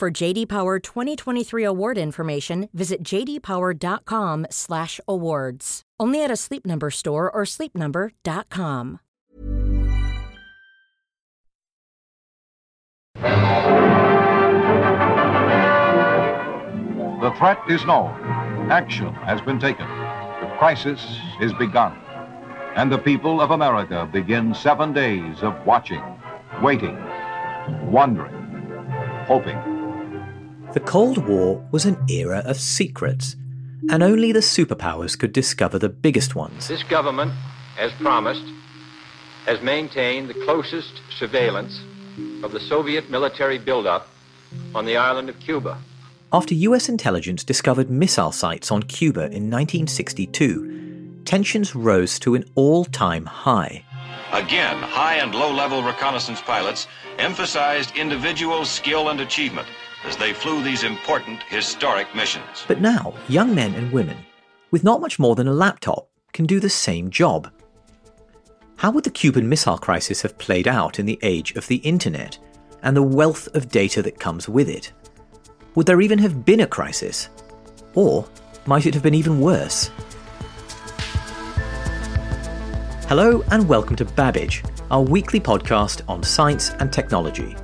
For 0.00 0.10
JD 0.10 0.48
Power 0.48 0.78
2023 0.78 1.62
award 1.62 1.98
information, 1.98 2.70
visit 2.72 3.02
jdpower.com/awards. 3.02 5.82
Only 6.00 6.24
at 6.24 6.30
a 6.30 6.36
Sleep 6.36 6.64
Number 6.64 6.90
store 6.90 7.30
or 7.30 7.42
sleepnumber.com. 7.42 9.00
The 17.20 17.30
threat 17.36 17.58
is 17.68 17.84
known. 17.84 18.08
Action 18.70 19.12
has 19.12 19.42
been 19.42 19.60
taken. 19.60 19.86
The 19.86 20.50
crisis 20.56 21.06
is 21.42 21.52
begun. 21.52 21.92
And 22.74 22.90
the 22.90 22.96
people 22.96 23.42
of 23.42 23.50
America 23.50 24.08
begin 24.10 24.54
seven 24.54 24.94
days 24.94 25.42
of 25.42 25.54
watching, 25.66 26.02
waiting, 26.62 26.96
wondering, 27.90 28.32
hoping. 29.26 29.69
The 30.72 30.78
Cold 30.78 31.26
War 31.26 31.60
was 31.72 31.84
an 31.84 31.98
era 32.08 32.44
of 32.46 32.56
secrets, 32.56 33.34
and 33.90 34.04
only 34.04 34.30
the 34.30 34.38
superpowers 34.38 35.18
could 35.18 35.32
discover 35.32 35.80
the 35.80 35.88
biggest 35.88 36.36
ones. 36.36 36.68
This 36.68 36.84
government, 36.84 37.32
as 37.76 37.90
promised, 37.94 38.44
has 39.46 39.60
maintained 39.62 40.28
the 40.28 40.44
closest 40.44 41.00
surveillance 41.18 41.80
of 42.44 42.52
the 42.52 42.60
Soviet 42.60 43.10
military 43.10 43.58
buildup 43.58 44.06
on 44.72 44.84
the 44.84 44.96
island 44.96 45.28
of 45.28 45.40
Cuba. 45.40 45.76
After 46.32 46.54
US 46.54 46.88
intelligence 46.88 47.42
discovered 47.42 47.90
missile 47.90 48.30
sites 48.30 48.70
on 48.70 48.84
Cuba 48.84 49.22
in 49.22 49.50
1962, 49.50 51.22
tensions 51.24 51.74
rose 51.74 52.20
to 52.20 52.36
an 52.36 52.44
all 52.54 52.84
time 52.84 53.26
high. 53.26 53.84
Again, 54.32 54.76
high 54.78 55.16
and 55.16 55.34
low 55.34 55.52
level 55.52 55.82
reconnaissance 55.82 56.40
pilots 56.40 56.86
emphasized 57.18 57.96
individual 57.96 58.64
skill 58.64 59.08
and 59.08 59.20
achievement 59.20 59.66
as 60.04 60.16
they 60.16 60.32
flew 60.32 60.62
these 60.62 60.82
important 60.82 61.42
historic 61.44 62.14
missions. 62.14 62.64
But 62.66 62.80
now, 62.80 63.14
young 63.28 63.54
men 63.54 63.74
and 63.74 63.92
women, 63.92 64.16
with 64.70 64.84
not 64.84 65.00
much 65.00 65.18
more 65.18 65.34
than 65.34 65.48
a 65.48 65.52
laptop, 65.52 66.08
can 66.32 66.46
do 66.46 66.60
the 66.60 66.70
same 66.70 67.10
job. 67.10 67.50
How 68.76 68.90
would 68.90 69.04
the 69.04 69.10
Cuban 69.10 69.48
Missile 69.48 69.78
Crisis 69.78 70.22
have 70.22 70.38
played 70.38 70.66
out 70.66 70.98
in 70.98 71.06
the 71.06 71.18
age 71.22 71.54
of 71.56 71.66
the 71.66 71.76
internet 71.76 72.38
and 72.82 72.96
the 72.96 73.02
wealth 73.02 73.48
of 73.54 73.68
data 73.68 74.00
that 74.02 74.18
comes 74.18 74.48
with 74.48 74.68
it? 74.68 74.92
Would 75.74 75.86
there 75.86 76.00
even 76.00 76.18
have 76.18 76.44
been 76.44 76.60
a 76.60 76.66
crisis? 76.66 77.28
Or 77.94 78.26
might 78.66 78.86
it 78.86 78.94
have 78.94 79.02
been 79.02 79.14
even 79.14 79.40
worse? 79.40 79.90
Hello, 83.06 83.42
and 83.50 83.68
welcome 83.68 83.96
to 83.96 84.04
Babbage, 84.04 84.62
our 84.90 85.02
weekly 85.02 85.40
podcast 85.40 86.02
on 86.08 86.22
science 86.22 86.70
and 86.78 86.92
technology. 86.92 87.56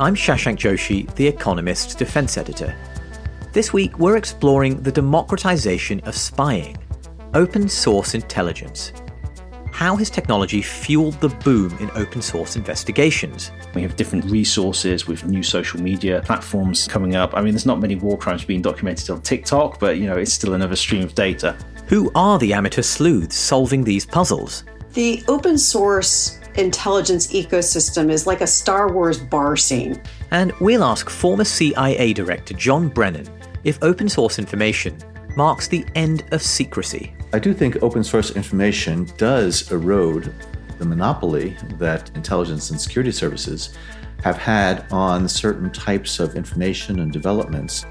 I'm 0.00 0.14
Shashank 0.14 0.58
Joshi, 0.58 1.12
the 1.16 1.26
Economist's 1.26 1.92
defense 1.92 2.38
editor. 2.38 2.72
This 3.52 3.72
week, 3.72 3.98
we're 3.98 4.16
exploring 4.16 4.80
the 4.80 4.92
democratization 4.92 5.98
of 6.02 6.14
spying, 6.14 6.76
open 7.34 7.68
source 7.68 8.14
intelligence. 8.14 8.92
How 9.72 9.96
has 9.96 10.08
technology 10.08 10.62
fueled 10.62 11.14
the 11.14 11.30
boom 11.30 11.76
in 11.80 11.90
open 11.96 12.22
source 12.22 12.54
investigations? 12.54 13.50
We 13.74 13.82
have 13.82 13.96
different 13.96 14.26
resources 14.26 15.08
with 15.08 15.24
new 15.24 15.42
social 15.42 15.80
media 15.80 16.22
platforms 16.24 16.86
coming 16.86 17.16
up. 17.16 17.36
I 17.36 17.42
mean, 17.42 17.54
there's 17.54 17.66
not 17.66 17.80
many 17.80 17.96
war 17.96 18.16
crimes 18.16 18.44
being 18.44 18.62
documented 18.62 19.10
on 19.10 19.22
TikTok, 19.22 19.80
but 19.80 19.98
you 19.98 20.06
know, 20.06 20.16
it's 20.16 20.32
still 20.32 20.54
another 20.54 20.76
stream 20.76 21.02
of 21.02 21.16
data. 21.16 21.56
Who 21.88 22.12
are 22.14 22.38
the 22.38 22.52
amateur 22.52 22.82
sleuths 22.82 23.34
solving 23.34 23.82
these 23.82 24.06
puzzles? 24.06 24.62
The 24.92 25.24
open 25.26 25.58
source 25.58 26.37
intelligence 26.58 27.28
ecosystem 27.28 28.10
is 28.10 28.26
like 28.26 28.40
a 28.40 28.46
Star 28.46 28.92
Wars 28.92 29.18
bar 29.18 29.56
scene. 29.56 30.02
And 30.30 30.52
we'll 30.60 30.84
ask 30.84 31.08
former 31.08 31.44
CIA 31.44 32.12
Director 32.12 32.54
John 32.54 32.88
Brennan 32.88 33.28
if 33.64 33.78
open 33.82 34.08
source 34.08 34.38
information 34.38 34.98
marks 35.36 35.68
the 35.68 35.86
end 35.94 36.24
of 36.32 36.42
secrecy. 36.42 37.14
I 37.32 37.38
do 37.38 37.54
think 37.54 37.82
open 37.82 38.02
source 38.02 38.32
information 38.32 39.08
does 39.16 39.70
erode 39.70 40.34
the 40.78 40.84
monopoly 40.84 41.56
that 41.78 42.10
intelligence 42.16 42.70
and 42.70 42.80
security 42.80 43.12
services 43.12 43.76
have 44.22 44.36
had 44.36 44.84
on 44.90 45.28
certain 45.28 45.70
types 45.70 46.18
of 46.18 46.34
information 46.34 47.00
and 47.00 47.12
developments. 47.12 47.86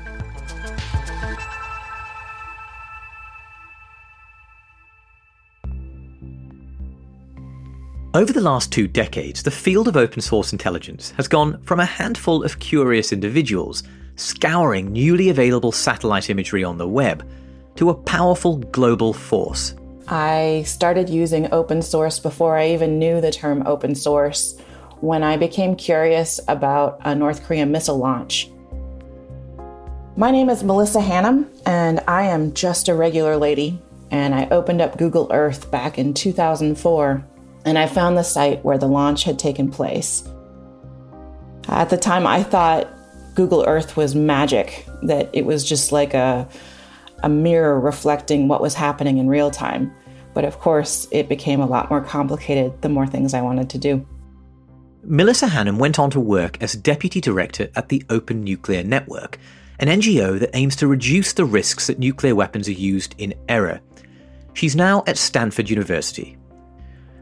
Over 8.14 8.32
the 8.32 8.42
last 8.42 8.72
two 8.72 8.88
decades, 8.88 9.44
the 9.44 9.52
field 9.52 9.90
of 9.90 9.98
open 9.98 10.22
source 10.22 10.54
intelligence 10.54 11.12
has 11.18 11.28
gone 11.28 11.62
from 11.64 11.82
a 11.82 11.86
handful 11.86 12.42
of 12.42 12.58
curious 12.58 13.12
individuals 13.12 13.84
scouring 14.16 14.94
newly 14.94 15.30
available 15.30 15.74
satellite 15.74 16.30
imagery 16.30 16.64
on 16.64 16.78
the 16.78 16.88
web 16.88 17.28
to 17.76 17.90
a 17.90 17.94
powerful 17.94 18.58
global 18.58 19.12
force. 19.12 19.76
I 20.08 20.64
started 20.66 21.10
using 21.10 21.52
open 21.52 21.82
source 21.82 22.18
before 22.18 22.58
I 22.58 22.70
even 22.70 22.98
knew 22.98 23.20
the 23.20 23.30
term 23.30 23.68
open 23.68 23.94
source 23.94 24.58
when 25.02 25.22
I 25.22 25.36
became 25.36 25.76
curious 25.76 26.40
about 26.48 27.02
a 27.04 27.14
North 27.14 27.44
Korean 27.44 27.72
missile 27.72 27.98
launch. 27.98 28.50
My 30.16 30.32
name 30.32 30.50
is 30.50 30.64
Melissa 30.64 31.02
Hanham, 31.02 31.48
and 31.66 32.00
I 32.08 32.24
am 32.24 32.54
just 32.54 32.88
a 32.88 32.96
regular 32.96 33.36
lady. 33.36 33.80
And 34.10 34.34
I 34.34 34.48
opened 34.50 34.80
up 34.80 34.98
Google 34.98 35.28
Earth 35.30 35.70
back 35.70 36.00
in 36.00 36.14
2004, 36.14 37.24
and 37.68 37.78
I 37.78 37.86
found 37.86 38.18
the 38.18 38.24
site 38.24 38.64
where 38.64 38.78
the 38.78 38.88
launch 38.88 39.24
had 39.24 39.38
taken 39.38 39.70
place. 39.70 40.24
At 41.68 41.90
the 41.90 41.98
time, 41.98 42.26
I 42.26 42.44
thought 42.44 42.88
Google 43.36 43.66
Earth 43.68 43.98
was 43.98 44.16
magic, 44.16 44.86
that 45.04 45.30
it 45.34 45.46
was 45.46 45.68
just 45.68 45.92
like 45.92 46.14
a 46.14 46.48
a 47.24 47.30
mirror 47.30 47.80
reflecting 47.80 48.48
what 48.48 48.62
was 48.62 48.74
happening 48.74 49.18
in 49.18 49.28
real 49.28 49.50
time. 49.52 49.92
But 50.34 50.46
of 50.46 50.60
course, 50.60 51.08
it 51.12 51.28
became 51.28 51.60
a 51.60 51.66
lot 51.66 51.90
more 51.90 52.02
complicated 52.02 52.82
the 52.82 52.90
more 52.90 53.08
things 53.08 53.34
I 53.34 53.42
wanted 53.42 53.70
to 53.72 53.78
do. 53.78 54.06
Melissa 55.04 55.48
Hanham 55.48 55.80
went 55.80 56.00
on 56.00 56.12
to 56.12 56.20
work 56.20 56.62
as 56.62 56.74
deputy 56.74 57.20
director 57.20 57.70
at 57.76 57.90
the 57.90 58.04
Open 58.10 58.44
Nuclear 58.44 58.84
Network, 58.84 59.40
an 59.80 59.88
NGO 59.88 60.40
that 60.40 60.56
aims 60.56 60.76
to 60.78 60.88
reduce 60.88 61.34
the 61.34 61.46
risks 61.46 61.88
that 61.88 62.00
nuclear 62.00 62.36
weapons 62.36 62.68
are 62.68 62.74
used 62.74 63.16
in 63.18 63.34
error. 63.50 63.80
She's 64.54 64.76
now 64.76 65.04
at 65.08 65.18
Stanford 65.18 65.70
University. 65.70 66.37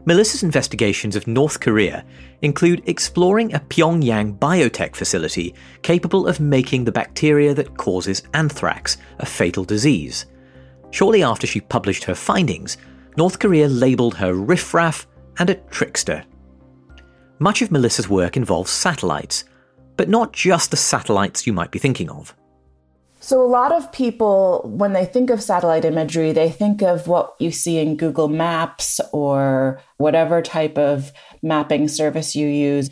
Melissa's 0.06 0.44
investigations 0.44 1.16
of 1.16 1.26
North 1.26 1.58
Korea 1.58 2.04
include 2.40 2.88
exploring 2.88 3.52
a 3.52 3.58
Pyongyang 3.58 4.38
biotech 4.38 4.94
facility 4.94 5.52
capable 5.82 6.28
of 6.28 6.38
making 6.38 6.84
the 6.84 6.92
bacteria 6.92 7.52
that 7.54 7.76
causes 7.76 8.22
anthrax, 8.32 8.98
a 9.18 9.26
fatal 9.26 9.64
disease. 9.64 10.26
Shortly 10.92 11.24
after 11.24 11.44
she 11.44 11.60
published 11.60 12.04
her 12.04 12.14
findings, 12.14 12.76
North 13.16 13.40
Korea 13.40 13.66
labelled 13.66 14.14
her 14.14 14.32
riffraff 14.32 15.08
and 15.40 15.50
a 15.50 15.56
trickster. 15.56 16.24
Much 17.40 17.60
of 17.60 17.72
Melissa's 17.72 18.08
work 18.08 18.36
involves 18.36 18.70
satellites, 18.70 19.44
but 19.96 20.08
not 20.08 20.32
just 20.32 20.70
the 20.70 20.76
satellites 20.76 21.48
you 21.48 21.52
might 21.52 21.72
be 21.72 21.80
thinking 21.80 22.08
of. 22.10 22.32
So, 23.18 23.42
a 23.42 23.48
lot 23.48 23.72
of 23.72 23.90
people, 23.92 24.62
when 24.76 24.92
they 24.92 25.04
think 25.04 25.30
of 25.30 25.42
satellite 25.42 25.84
imagery, 25.84 26.32
they 26.32 26.50
think 26.50 26.82
of 26.82 27.08
what 27.08 27.34
you 27.38 27.50
see 27.50 27.78
in 27.78 27.96
Google 27.96 28.28
Maps 28.28 29.00
or 29.12 29.80
whatever 29.96 30.42
type 30.42 30.76
of 30.76 31.12
mapping 31.42 31.88
service 31.88 32.36
you 32.36 32.46
use. 32.46 32.90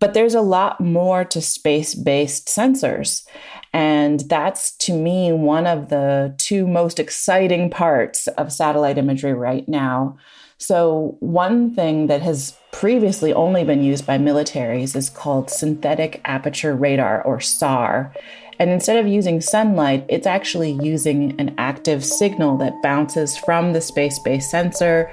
But 0.00 0.14
there's 0.14 0.34
a 0.34 0.40
lot 0.40 0.80
more 0.80 1.24
to 1.26 1.40
space 1.40 1.94
based 1.94 2.48
sensors. 2.48 3.24
And 3.72 4.20
that's 4.20 4.72
to 4.78 4.92
me 4.92 5.32
one 5.32 5.66
of 5.66 5.90
the 5.90 6.34
two 6.38 6.66
most 6.66 6.98
exciting 6.98 7.70
parts 7.70 8.26
of 8.26 8.52
satellite 8.52 8.98
imagery 8.98 9.34
right 9.34 9.68
now. 9.68 10.18
So, 10.58 11.16
one 11.20 11.74
thing 11.74 12.08
that 12.08 12.22
has 12.22 12.54
previously 12.72 13.32
only 13.32 13.64
been 13.64 13.82
used 13.82 14.06
by 14.06 14.18
militaries 14.18 14.96
is 14.96 15.08
called 15.08 15.50
synthetic 15.50 16.20
aperture 16.24 16.74
radar 16.74 17.22
or 17.22 17.40
SAR. 17.40 18.12
And 18.60 18.68
instead 18.68 18.98
of 18.98 19.10
using 19.10 19.40
sunlight, 19.40 20.04
it's 20.08 20.26
actually 20.26 20.72
using 20.82 21.34
an 21.40 21.54
active 21.56 22.04
signal 22.04 22.58
that 22.58 22.82
bounces 22.82 23.34
from 23.38 23.72
the 23.72 23.80
space 23.80 24.18
based 24.18 24.50
sensor 24.50 25.10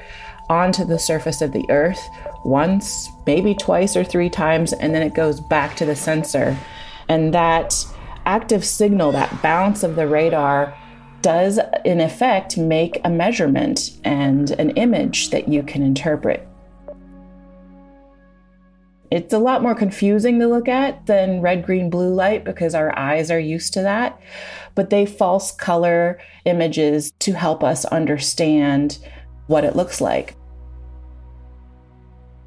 onto 0.50 0.84
the 0.84 1.00
surface 1.00 1.42
of 1.42 1.54
the 1.54 1.66
Earth 1.70 2.10
once, 2.44 3.10
maybe 3.26 3.56
twice 3.56 3.96
or 3.96 4.04
three 4.04 4.30
times, 4.30 4.74
and 4.74 4.94
then 4.94 5.02
it 5.02 5.14
goes 5.14 5.40
back 5.40 5.78
to 5.78 5.86
the 5.86 5.96
sensor. 5.96 6.58
And 7.08 7.34
that 7.34 7.74
active 8.26 8.66
signal, 8.66 9.14
that 9.14 9.42
bounce 9.42 9.82
of 9.82 9.96
the 9.96 10.08
radar, 10.08 10.78
does 11.22 11.58
in 11.86 12.02
effect 12.02 12.58
make 12.58 13.00
a 13.06 13.10
measurement 13.10 13.92
and 14.04 14.52
an 14.52 14.72
image 14.72 15.30
that 15.30 15.48
you 15.48 15.64
can 15.64 15.82
interpret. 15.82 16.46
It's 19.10 19.34
a 19.34 19.40
lot 19.40 19.62
more 19.62 19.76
confusing 19.76 20.40
to 20.40 20.48
look 20.48 20.68
at 20.68 21.06
than 21.06 21.42
red, 21.42 21.66
green, 21.66 21.90
blue 21.90 22.14
light 22.14 22.44
because 22.44 22.76
our 22.76 22.98
eyes 22.98 23.32
are 23.32 23.40
used 23.40 23.74
to 23.74 23.82
that. 23.82 24.20
But 24.76 24.90
they 24.90 25.06
false 25.06 25.52
color 25.52 26.20
images 26.46 27.12
to 27.20 27.34
help 27.34 27.64
us 27.64 27.86
understand 27.86 29.00
what 29.48 29.64
it 29.64 29.76
looks 29.76 30.02
like. 30.02 30.36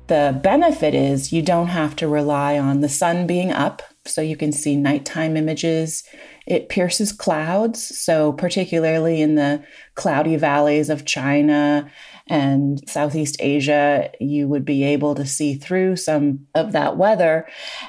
The 0.09 0.39
benefit 0.43 0.93
is 0.93 1.33
you 1.33 1.41
don't 1.41 1.69
have 1.69 1.95
to 1.97 2.09
rely 2.09 2.59
on 2.59 2.81
the 2.81 2.89
sun 2.89 3.29
being 3.29 3.53
up, 3.53 3.81
so 4.05 4.21
you 4.21 4.37
can 4.37 4.51
see 4.51 4.75
nighttime 4.75 5.37
images. 5.37 6.03
It 6.47 6.69
pierces 6.69 7.13
clouds, 7.13 7.97
so 7.97 8.33
particularly 8.33 9.23
in 9.23 9.37
the 9.37 9.63
cloudy 9.95 10.35
valleys 10.35 10.91
of 10.91 11.05
China 11.05 11.89
and 12.31 12.81
Southeast 12.89 13.37
Asia, 13.41 14.11
you 14.21 14.47
would 14.49 14.65
be 14.65 14.85
able 14.85 15.17
to 15.17 15.27
see 15.27 15.55
through 15.55 15.97
some 15.97 16.47
of 16.55 16.73
that 16.73 16.97
weather. 16.97 17.47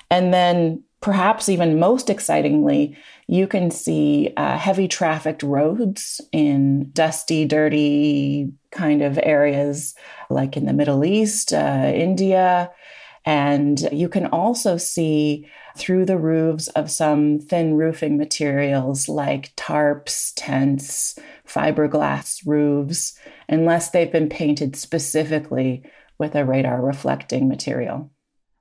And 0.09 0.33
then, 0.33 0.83
perhaps 0.99 1.47
even 1.47 1.79
most 1.79 2.09
excitingly, 2.09 2.97
you 3.27 3.47
can 3.47 3.71
see 3.71 4.33
uh, 4.35 4.57
heavy 4.57 4.87
trafficked 4.87 5.43
roads 5.43 6.19
in 6.31 6.91
dusty, 6.91 7.45
dirty 7.45 8.51
kind 8.71 9.01
of 9.01 9.19
areas 9.21 9.95
like 10.29 10.57
in 10.57 10.65
the 10.65 10.73
Middle 10.73 11.05
East, 11.05 11.53
uh, 11.53 11.91
India. 11.93 12.71
And 13.25 13.87
you 13.91 14.09
can 14.09 14.25
also 14.27 14.77
see 14.77 15.47
through 15.77 16.05
the 16.05 16.17
roofs 16.17 16.67
of 16.69 16.89
some 16.89 17.39
thin 17.39 17.75
roofing 17.75 18.17
materials 18.17 19.07
like 19.07 19.55
tarps, 19.55 20.31
tents, 20.35 21.17
fiberglass 21.47 22.41
roofs, 22.45 23.17
unless 23.47 23.91
they've 23.91 24.11
been 24.11 24.29
painted 24.29 24.75
specifically 24.75 25.83
with 26.17 26.35
a 26.35 26.45
radar 26.45 26.81
reflecting 26.81 27.47
material. 27.47 28.11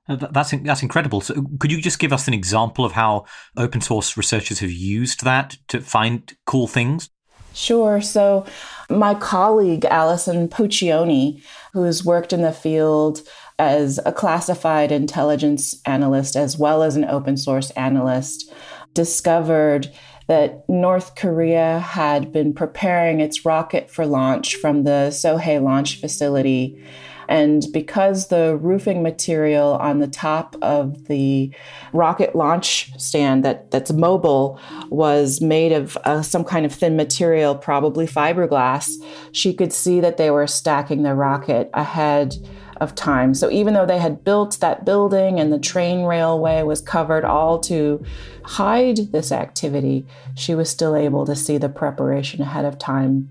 Uh, 0.07 0.15
that's 0.15 0.51
that's 0.51 0.81
incredible. 0.81 1.21
So, 1.21 1.45
could 1.59 1.71
you 1.71 1.81
just 1.81 1.99
give 1.99 2.11
us 2.11 2.27
an 2.27 2.33
example 2.33 2.83
of 2.83 2.93
how 2.93 3.25
open 3.55 3.81
source 3.81 4.17
researchers 4.17 4.59
have 4.59 4.71
used 4.71 5.23
that 5.23 5.57
to 5.69 5.79
find 5.79 6.33
cool 6.45 6.67
things? 6.67 7.09
Sure. 7.53 8.01
So, 8.01 8.45
my 8.89 9.13
colleague 9.13 9.85
Allison 9.85 10.47
Puccioni, 10.47 11.43
who's 11.73 12.03
worked 12.03 12.33
in 12.33 12.41
the 12.41 12.51
field 12.51 13.21
as 13.61 13.99
a 14.07 14.11
classified 14.11 14.91
intelligence 14.91 15.79
analyst 15.85 16.35
as 16.35 16.57
well 16.57 16.81
as 16.81 16.95
an 16.95 17.05
open 17.05 17.37
source 17.37 17.69
analyst, 17.71 18.51
discovered 18.95 19.87
that 20.27 20.67
North 20.67 21.13
Korea 21.15 21.77
had 21.77 22.31
been 22.31 22.55
preparing 22.55 23.19
its 23.19 23.45
rocket 23.45 23.91
for 23.91 24.07
launch 24.07 24.55
from 24.55 24.83
the 24.83 25.09
Sohae 25.11 25.61
launch 25.61 26.01
facility. 26.01 26.83
And 27.29 27.63
because 27.71 28.29
the 28.29 28.57
roofing 28.57 29.03
material 29.03 29.73
on 29.75 29.99
the 29.99 30.07
top 30.07 30.55
of 30.63 31.05
the 31.05 31.53
rocket 31.93 32.35
launch 32.35 32.91
stand 32.97 33.45
that, 33.45 33.69
that's 33.69 33.93
mobile 33.93 34.59
was 34.89 35.39
made 35.39 35.71
of 35.71 35.97
uh, 36.03 36.23
some 36.23 36.43
kind 36.43 36.65
of 36.65 36.73
thin 36.73 36.95
material, 36.95 37.53
probably 37.53 38.07
fiberglass, 38.07 38.89
she 39.33 39.53
could 39.53 39.71
see 39.71 39.99
that 39.99 40.17
they 40.17 40.31
were 40.31 40.47
stacking 40.47 41.03
the 41.03 41.13
rocket 41.13 41.69
ahead 41.75 42.35
of 42.81 42.95
time. 42.95 43.33
So 43.35 43.49
even 43.51 43.75
though 43.75 43.85
they 43.85 43.99
had 43.99 44.23
built 44.23 44.59
that 44.59 44.83
building 44.83 45.39
and 45.39 45.53
the 45.53 45.59
train 45.59 46.03
railway 46.03 46.63
was 46.63 46.81
covered 46.81 47.23
all 47.23 47.59
to 47.61 48.03
hide 48.43 49.11
this 49.11 49.31
activity, 49.31 50.05
she 50.35 50.55
was 50.55 50.69
still 50.69 50.95
able 50.95 51.25
to 51.27 51.35
see 51.35 51.59
the 51.59 51.69
preparation 51.69 52.41
ahead 52.41 52.65
of 52.65 52.79
time. 52.79 53.29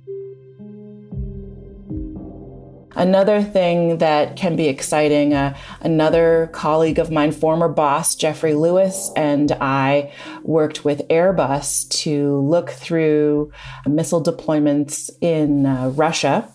Another 2.95 3.43
thing 3.43 3.99
that 3.99 4.37
can 4.37 4.57
be 4.57 4.69
exciting, 4.69 5.33
uh, 5.33 5.57
another 5.81 6.51
colleague 6.53 6.99
of 6.99 7.11
mine, 7.11 7.33
former 7.33 7.69
boss 7.69 8.15
Jeffrey 8.15 8.55
Lewis, 8.55 9.11
and 9.17 9.53
I 9.61 10.13
worked 10.43 10.85
with 10.85 11.07
Airbus 11.09 11.89
to 12.03 12.41
look 12.41 12.71
through 12.71 13.53
missile 13.87 14.23
deployments 14.23 15.11
in 15.21 15.67
uh, 15.67 15.89
Russia 15.89 16.53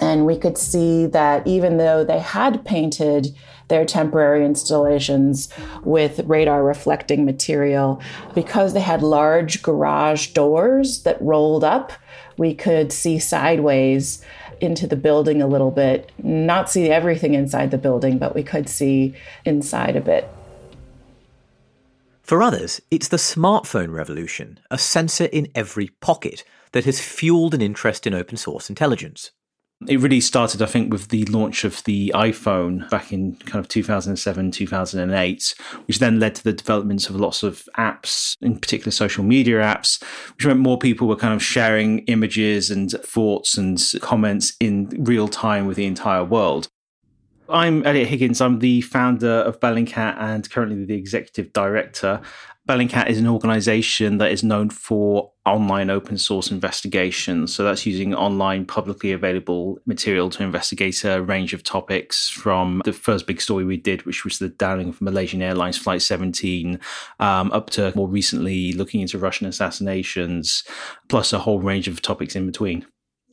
and 0.00 0.26
we 0.26 0.36
could 0.36 0.56
see 0.56 1.06
that 1.06 1.46
even 1.46 1.76
though 1.76 2.02
they 2.04 2.18
had 2.18 2.64
painted 2.64 3.34
their 3.68 3.84
temporary 3.84 4.44
installations 4.44 5.48
with 5.84 6.20
radar 6.26 6.64
reflecting 6.64 7.24
material, 7.24 8.00
because 8.34 8.72
they 8.72 8.80
had 8.80 9.02
large 9.02 9.62
garage 9.62 10.28
doors 10.28 11.02
that 11.04 11.20
rolled 11.22 11.62
up, 11.62 11.92
we 12.36 12.54
could 12.54 12.92
see 12.92 13.18
sideways 13.18 14.24
into 14.60 14.86
the 14.86 14.96
building 14.96 15.40
a 15.40 15.46
little 15.46 15.70
bit. 15.70 16.10
Not 16.22 16.70
see 16.70 16.88
everything 16.90 17.34
inside 17.34 17.70
the 17.70 17.78
building, 17.78 18.18
but 18.18 18.34
we 18.34 18.42
could 18.42 18.68
see 18.68 19.14
inside 19.44 19.96
a 19.96 20.00
bit. 20.00 20.28
For 22.22 22.42
others, 22.42 22.80
it's 22.90 23.08
the 23.08 23.16
smartphone 23.16 23.92
revolution, 23.92 24.60
a 24.70 24.78
sensor 24.78 25.24
in 25.24 25.48
every 25.54 25.88
pocket, 26.00 26.44
that 26.72 26.84
has 26.84 27.00
fueled 27.00 27.54
an 27.54 27.60
interest 27.62 28.06
in 28.06 28.14
open 28.14 28.36
source 28.36 28.68
intelligence. 28.68 29.32
It 29.88 29.98
really 29.98 30.20
started, 30.20 30.60
I 30.60 30.66
think, 30.66 30.92
with 30.92 31.08
the 31.08 31.24
launch 31.26 31.64
of 31.64 31.82
the 31.84 32.12
iPhone 32.14 32.88
back 32.90 33.14
in 33.14 33.36
kind 33.36 33.64
of 33.64 33.68
2007, 33.68 34.50
2008, 34.50 35.54
which 35.86 35.98
then 35.98 36.20
led 36.20 36.34
to 36.34 36.44
the 36.44 36.52
development 36.52 37.08
of 37.08 37.16
lots 37.16 37.42
of 37.42 37.66
apps, 37.78 38.36
in 38.42 38.58
particular 38.58 38.90
social 38.90 39.24
media 39.24 39.56
apps, 39.60 40.02
which 40.34 40.44
meant 40.44 40.60
more 40.60 40.76
people 40.76 41.08
were 41.08 41.16
kind 41.16 41.32
of 41.32 41.42
sharing 41.42 42.00
images 42.00 42.70
and 42.70 42.90
thoughts 42.90 43.56
and 43.56 43.82
comments 44.02 44.52
in 44.60 44.88
real 44.98 45.28
time 45.28 45.64
with 45.66 45.78
the 45.78 45.86
entire 45.86 46.24
world. 46.24 46.68
I'm 47.48 47.84
Eliot 47.84 48.06
Higgins. 48.06 48.40
I'm 48.40 48.60
the 48.60 48.80
founder 48.82 49.40
of 49.40 49.58
Bellingcat 49.58 50.16
and 50.20 50.48
currently 50.48 50.84
the 50.84 50.94
executive 50.94 51.52
director. 51.52 52.20
Bellingcat 52.70 53.08
is 53.08 53.18
an 53.18 53.26
organization 53.26 54.18
that 54.18 54.30
is 54.30 54.44
known 54.44 54.70
for 54.70 55.32
online 55.44 55.90
open 55.90 56.16
source 56.16 56.52
investigations. 56.52 57.52
So 57.52 57.64
that's 57.64 57.84
using 57.84 58.14
online 58.14 58.64
publicly 58.64 59.10
available 59.10 59.80
material 59.86 60.30
to 60.30 60.44
investigate 60.44 61.02
a 61.02 61.20
range 61.20 61.52
of 61.52 61.64
topics 61.64 62.28
from 62.28 62.80
the 62.84 62.92
first 62.92 63.26
big 63.26 63.40
story 63.40 63.64
we 63.64 63.76
did, 63.76 64.06
which 64.06 64.22
was 64.22 64.38
the 64.38 64.50
downing 64.50 64.90
of 64.90 65.02
Malaysian 65.02 65.42
Airlines 65.42 65.78
Flight 65.78 66.00
17, 66.00 66.78
um, 67.18 67.50
up 67.50 67.70
to 67.70 67.92
more 67.96 68.06
recently 68.06 68.72
looking 68.74 69.00
into 69.00 69.18
Russian 69.18 69.48
assassinations, 69.48 70.62
plus 71.08 71.32
a 71.32 71.40
whole 71.40 71.58
range 71.58 71.88
of 71.88 72.00
topics 72.00 72.36
in 72.36 72.46
between 72.46 72.86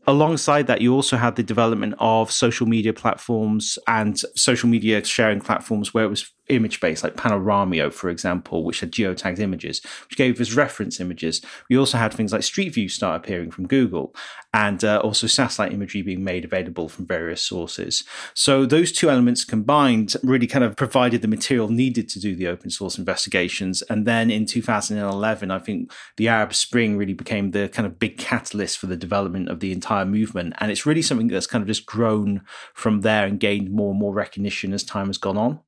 alongside 0.07 0.67
that, 0.67 0.79
you 0.79 0.93
also 0.93 1.17
had 1.17 1.35
the 1.35 1.43
development 1.43 1.93
of 1.99 2.31
social 2.31 2.65
media 2.65 2.93
platforms 2.93 3.77
and 3.87 4.17
social 4.37 4.69
media 4.69 5.03
sharing 5.03 5.41
platforms 5.41 5.93
where 5.93 6.05
it 6.05 6.09
was 6.09 6.31
image 6.49 6.79
based, 6.79 7.03
like 7.03 7.15
Panoramio, 7.15 7.91
for 7.91 8.09
example, 8.09 8.63
which 8.63 8.79
had 8.79 8.91
geotagged 8.91 9.39
images, 9.39 9.81
which 10.09 10.17
gave 10.17 10.39
us 10.39 10.53
reference 10.53 10.99
images. 10.99 11.41
We 11.69 11.77
also 11.77 11.97
had 11.97 12.13
things 12.13 12.31
like 12.31 12.43
Street 12.43 12.73
View 12.73 12.89
start 12.89 13.17
appearing 13.17 13.51
from 13.51 13.67
Google, 13.67 14.13
and 14.53 14.83
uh, 14.83 14.99
also 15.03 15.27
satellite 15.27 15.73
imagery 15.73 16.01
being 16.01 16.23
made 16.23 16.43
available 16.43 16.89
from 16.89 17.05
various 17.05 17.41
sources. 17.41 18.03
So 18.33 18.65
those 18.65 18.91
two 18.91 19.09
elements 19.09 19.45
combined 19.45 20.15
really 20.23 20.47
kind 20.47 20.63
of 20.63 20.75
provided 20.75 21.21
the 21.21 21.27
material 21.27 21.69
needed 21.69 22.09
to 22.09 22.19
do 22.19 22.35
the 22.35 22.47
open 22.47 22.71
source 22.71 22.97
investigations. 22.97 23.83
And 23.83 24.07
then 24.07 24.31
in 24.31 24.45
2011, 24.45 25.51
I 25.51 25.59
think 25.59 25.91
the 26.15 26.27
Arab 26.27 26.53
Spring 26.53 26.97
really 26.97 27.13
became 27.13 27.51
the 27.51 27.69
kind 27.69 27.85
of 27.85 27.99
big 27.99 28.17
catalyst 28.17 28.79
for 28.79 28.87
the 28.87 28.97
development 28.97 29.49
of 29.49 29.59
the 29.59 29.71
entire 29.71 30.05
movement. 30.05 30.55
And 30.57 30.71
it's 30.71 30.85
really 30.85 31.01
something 31.03 31.27
that's 31.27 31.47
kind 31.47 31.61
of 31.61 31.67
just 31.67 31.85
grown 31.85 32.41
from 32.73 33.01
there 33.01 33.27
and 33.27 33.39
gained 33.39 33.69
more 33.69 33.91
and 33.91 33.99
more 33.99 34.13
recognition 34.13 34.73
as 34.73 34.83
time 34.83 35.07
has 35.07 35.17
gone 35.17 35.37
on. 35.37 35.59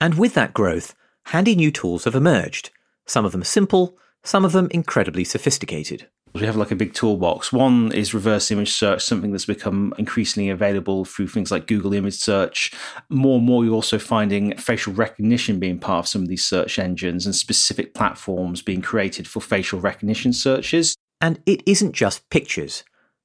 And 0.00 0.18
with 0.18 0.34
that 0.34 0.54
growth, 0.54 0.94
handy 1.26 1.54
new 1.54 1.70
tools 1.70 2.04
have 2.04 2.14
emerged. 2.14 2.70
Some 3.06 3.24
of 3.24 3.32
them 3.32 3.44
simple, 3.44 3.98
some 4.22 4.44
of 4.44 4.52
them 4.52 4.68
incredibly 4.70 5.24
sophisticated. 5.24 6.08
We 6.34 6.42
have 6.42 6.56
like 6.56 6.70
a 6.70 6.76
big 6.76 6.94
toolbox. 6.94 7.52
One 7.52 7.90
is 7.92 8.14
reverse 8.14 8.50
image 8.50 8.72
search, 8.72 9.02
something 9.02 9.32
that's 9.32 9.46
become 9.46 9.94
increasingly 9.98 10.50
available 10.50 11.04
through 11.04 11.28
things 11.28 11.50
like 11.50 11.66
Google 11.66 11.94
image 11.94 12.14
search. 12.14 12.72
More 13.08 13.38
and 13.38 13.46
more, 13.46 13.64
you're 13.64 13.74
also 13.74 13.98
finding 13.98 14.56
facial 14.56 14.92
recognition 14.92 15.58
being 15.58 15.78
part 15.78 16.04
of 16.04 16.08
some 16.08 16.22
of 16.22 16.28
these 16.28 16.44
search 16.44 16.78
engines 16.78 17.24
and 17.24 17.34
specific 17.34 17.94
platforms 17.94 18.62
being 18.62 18.82
created 18.82 19.26
for 19.26 19.40
facial 19.40 19.80
recognition 19.80 20.32
searches. 20.32 20.94
And 21.20 21.40
it 21.46 21.62
isn't 21.66 21.92
just 21.92 22.28
pictures. 22.30 22.84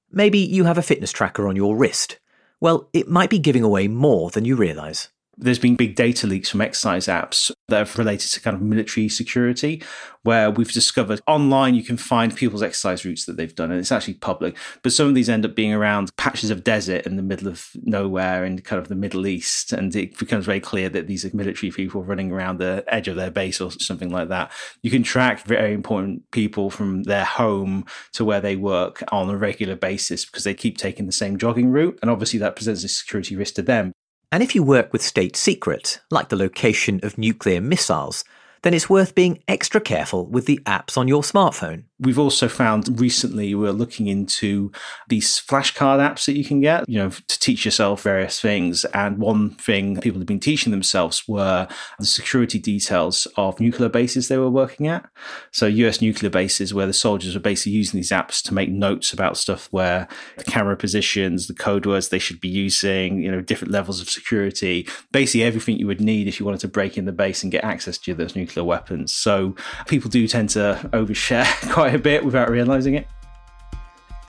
Maybe 0.10 0.39
you 0.39 0.63
have 0.63 0.77
a 0.77 0.84
fitness 0.84 1.12
tracker 1.12 1.48
on 1.48 1.56
your 1.56 1.75
wrist. 1.75 2.20
Well, 2.62 2.89
it 2.94 3.10
might 3.10 3.30
be 3.30 3.39
giving 3.39 3.63
away 3.63 3.88
more 3.88 4.30
than 4.30 4.46
you 4.46 4.56
realize. 4.56 5.10
There's 5.37 5.59
been 5.59 5.75
big 5.75 5.95
data 5.95 6.27
leaks 6.27 6.49
from 6.49 6.61
exercise 6.61 7.07
apps 7.07 7.51
that 7.67 7.79
have 7.79 7.97
related 7.97 8.31
to 8.31 8.41
kind 8.41 8.55
of 8.55 8.61
military 8.61 9.09
security, 9.09 9.81
where 10.23 10.51
we've 10.51 10.71
discovered 10.71 11.21
online 11.27 11.75
you 11.75 11.83
can 11.83 11.97
find 11.97 12.35
people's 12.35 12.63
exercise 12.63 13.03
routes 13.03 13.25
that 13.25 13.35
they've 13.35 13.55
done, 13.55 13.71
and 13.71 13.79
it's 13.79 13.91
actually 13.91 14.13
public. 14.15 14.55
But 14.81 14.93
some 14.93 15.07
of 15.07 15.15
these 15.15 15.29
end 15.29 15.45
up 15.45 15.55
being 15.55 15.73
around 15.73 16.15
patches 16.17 16.49
of 16.49 16.63
desert 16.63 17.05
in 17.05 17.15
the 17.15 17.23
middle 17.23 17.47
of 17.47 17.71
nowhere 17.83 18.45
in 18.45 18.59
kind 18.59 18.81
of 18.81 18.87
the 18.87 18.95
Middle 18.95 19.25
East, 19.25 19.73
and 19.73 19.95
it 19.95 20.17
becomes 20.17 20.45
very 20.45 20.59
clear 20.59 20.89
that 20.89 21.07
these 21.07 21.25
are 21.25 21.35
military 21.35 21.71
people 21.71 22.03
running 22.03 22.31
around 22.31 22.59
the 22.59 22.83
edge 22.87 23.07
of 23.07 23.15
their 23.15 23.31
base 23.31 23.59
or 23.59 23.71
something 23.71 24.09
like 24.09 24.29
that. 24.29 24.51
You 24.81 24.91
can 24.91 25.03
track 25.03 25.45
very 25.45 25.73
important 25.73 26.29
people 26.31 26.69
from 26.69 27.03
their 27.03 27.25
home 27.25 27.85
to 28.13 28.23
where 28.23 28.41
they 28.41 28.55
work 28.55 29.03
on 29.11 29.29
a 29.29 29.37
regular 29.37 29.75
basis 29.75 30.25
because 30.25 30.43
they 30.43 30.53
keep 30.53 30.77
taking 30.77 31.05
the 31.05 31.11
same 31.11 31.37
jogging 31.37 31.71
route, 31.71 31.97
and 32.01 32.11
obviously 32.11 32.39
that 32.39 32.55
presents 32.55 32.83
a 32.83 32.87
security 32.87 33.35
risk 33.35 33.55
to 33.55 33.61
them. 33.61 33.93
And 34.33 34.41
if 34.41 34.55
you 34.55 34.63
work 34.63 34.91
with 34.91 35.03
state 35.03 35.35
secrets, 35.35 35.99
like 36.09 36.29
the 36.29 36.35
location 36.35 36.99
of 37.03 37.19
nuclear 37.19 37.61
missiles, 37.61 38.25
then 38.63 38.74
it's 38.74 38.89
worth 38.89 39.13
being 39.13 39.43
extra 39.48 39.79
careful 39.79 40.25
with 40.25 40.46
the 40.46 40.60
apps 40.65 40.98
on 40.98 41.08
your 41.08 41.22
smartphone. 41.22 41.84
We've 42.00 42.20
also 42.20 42.48
found 42.50 43.00
recently 43.00 43.55
we're 43.55 43.72
looking 43.72 44.08
into 44.08 44.72
these 45.08 45.39
flashcard 45.39 46.00
apps 46.00 46.25
that 46.25 46.38
you 46.38 46.43
can 46.43 46.60
get, 46.60 46.88
you 46.89 46.98
know, 46.98 47.10
to 47.10 47.39
teach 47.39 47.63
yourself 47.63 48.03
various 48.03 48.41
things. 48.41 48.84
And 48.86 49.20
one 49.20 49.51
thing 49.51 50.00
people 50.01 50.20
have 50.20 50.27
been 50.27 50.39
teaching 50.39 50.72
themselves 50.72 51.24
were 51.27 51.67
the 52.00 52.05
security 52.05 52.60
details 52.60 53.27
of 53.38 53.60
nuclear 53.60 53.89
bases 53.89 54.27
they 54.27 54.38
were 54.38 54.50
working 54.50 54.88
at. 54.88 55.05
So 55.51 55.65
US 55.65 56.01
nuclear 56.01 56.29
bases 56.29 56.74
where 56.74 56.88
the 56.88 56.93
soldiers 56.93 57.36
were 57.36 57.41
basically 57.41 57.74
using 57.74 57.98
these 57.98 58.12
apps 58.12 58.41
to 58.43 58.53
make 58.53 58.70
notes 58.70 59.13
about 59.13 59.38
stuff 59.38 59.67
where 59.72 60.08
the 60.38 60.43
camera 60.46 60.75
positions, 60.75 61.48
the 61.48 61.53
code 61.53 61.86
words 61.86 62.10
they 62.10 62.20
should 62.20 62.39
be 62.39 62.50
using, 62.50 63.22
you 63.22 63.32
know, 63.32 63.41
different 63.41 63.72
levels 63.72 64.01
of 64.01 64.10
security, 64.10 64.88
basically 65.12 65.43
everything 65.43 65.77
you 65.77 65.88
would 65.88 66.01
need 66.01 66.27
if 66.27 66.39
you 66.39 66.46
wanted 66.46 66.62
to 66.62 66.67
break 66.67 66.98
in 66.98 67.05
the 67.05 67.12
base 67.12 67.43
and 67.43 67.51
get 67.51 67.63
access 67.63 67.98
to 67.98 68.13
those 68.13 68.36
nuclear 68.36 68.52
weapons. 68.62 69.13
So 69.13 69.55
people 69.88 70.10
do 70.10 70.27
tend 70.27 70.50
to 70.51 70.89
overshare 70.91 71.45
quite 71.72 71.95
a 71.95 72.00
bit 72.00 72.25
without 72.25 72.50
realizing 72.50 72.95
it. 72.95 73.07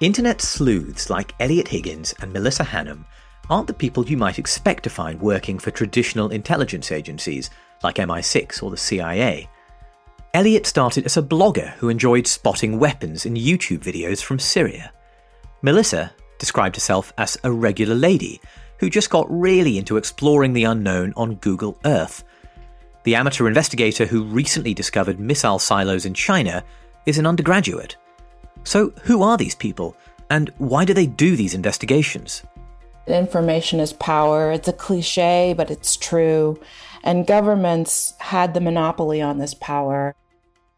Internet 0.00 0.40
sleuths 0.40 1.11
like 1.11 1.35
Eliot 1.40 1.69
Higgins 1.69 2.14
and 2.21 2.33
Melissa 2.33 2.62
Hanham 2.64 3.07
aren't 3.50 3.66
the 3.66 3.75
people 3.75 4.07
you 4.07 4.16
might 4.16 4.38
expect 4.38 4.85
to 4.85 4.90
find 4.90 5.21
working 5.21 5.59
for 5.59 5.71
traditional 5.71 6.31
intelligence 6.31 6.93
agencies 6.93 7.50
like 7.83 7.97
MI6 7.97 8.62
or 8.62 8.71
the 8.71 8.76
CIA. 8.76 9.49
Eliot 10.33 10.66
started 10.66 11.04
as 11.04 11.16
a 11.16 11.23
blogger 11.23 11.71
who 11.75 11.88
enjoyed 11.88 12.26
spotting 12.26 12.78
weapons 12.78 13.25
in 13.25 13.35
YouTube 13.35 13.81
videos 13.81 14.23
from 14.23 14.38
Syria. 14.38 14.93
Melissa 15.62 16.12
described 16.38 16.76
herself 16.76 17.12
as 17.16 17.38
a 17.45 17.52
regular 17.52 17.95
lady 17.95 18.40
who 18.78 18.90
just 18.90 19.11
got 19.11 19.31
really 19.31 19.78
into 19.78 19.97
exploring 19.97 20.52
the 20.52 20.64
unknown 20.64 21.12
on 21.16 21.37
Google 21.37 21.78
Earth. 21.85 22.25
The 23.04 23.14
amateur 23.14 23.46
investigator 23.46 24.06
who 24.06 24.25
recently 24.25 24.73
discovered 24.73 25.20
missile 25.20 25.58
silos 25.58 26.06
in 26.06 26.14
China 26.14 26.64
is 27.04 27.18
an 27.18 27.26
undergraduate. 27.26 27.96
So, 28.64 28.94
who 29.02 29.23
are 29.23 29.37
these 29.37 29.54
people, 29.54 29.94
and 30.30 30.50
why 30.56 30.87
do 30.87 30.94
they 30.94 31.06
do 31.06 31.37
these 31.37 31.54
investigations? 31.54 32.42
Information 33.06 33.78
is 33.78 33.92
power. 33.92 34.50
It's 34.50 34.68
a 34.68 34.73
cliche, 34.73 35.54
but 35.54 35.70
it's 35.70 35.96
true. 35.96 36.58
And 37.02 37.26
governments 37.26 38.14
had 38.18 38.54
the 38.54 38.62
monopoly 38.62 39.20
on 39.20 39.37
this 39.37 39.52
power. 39.52 40.14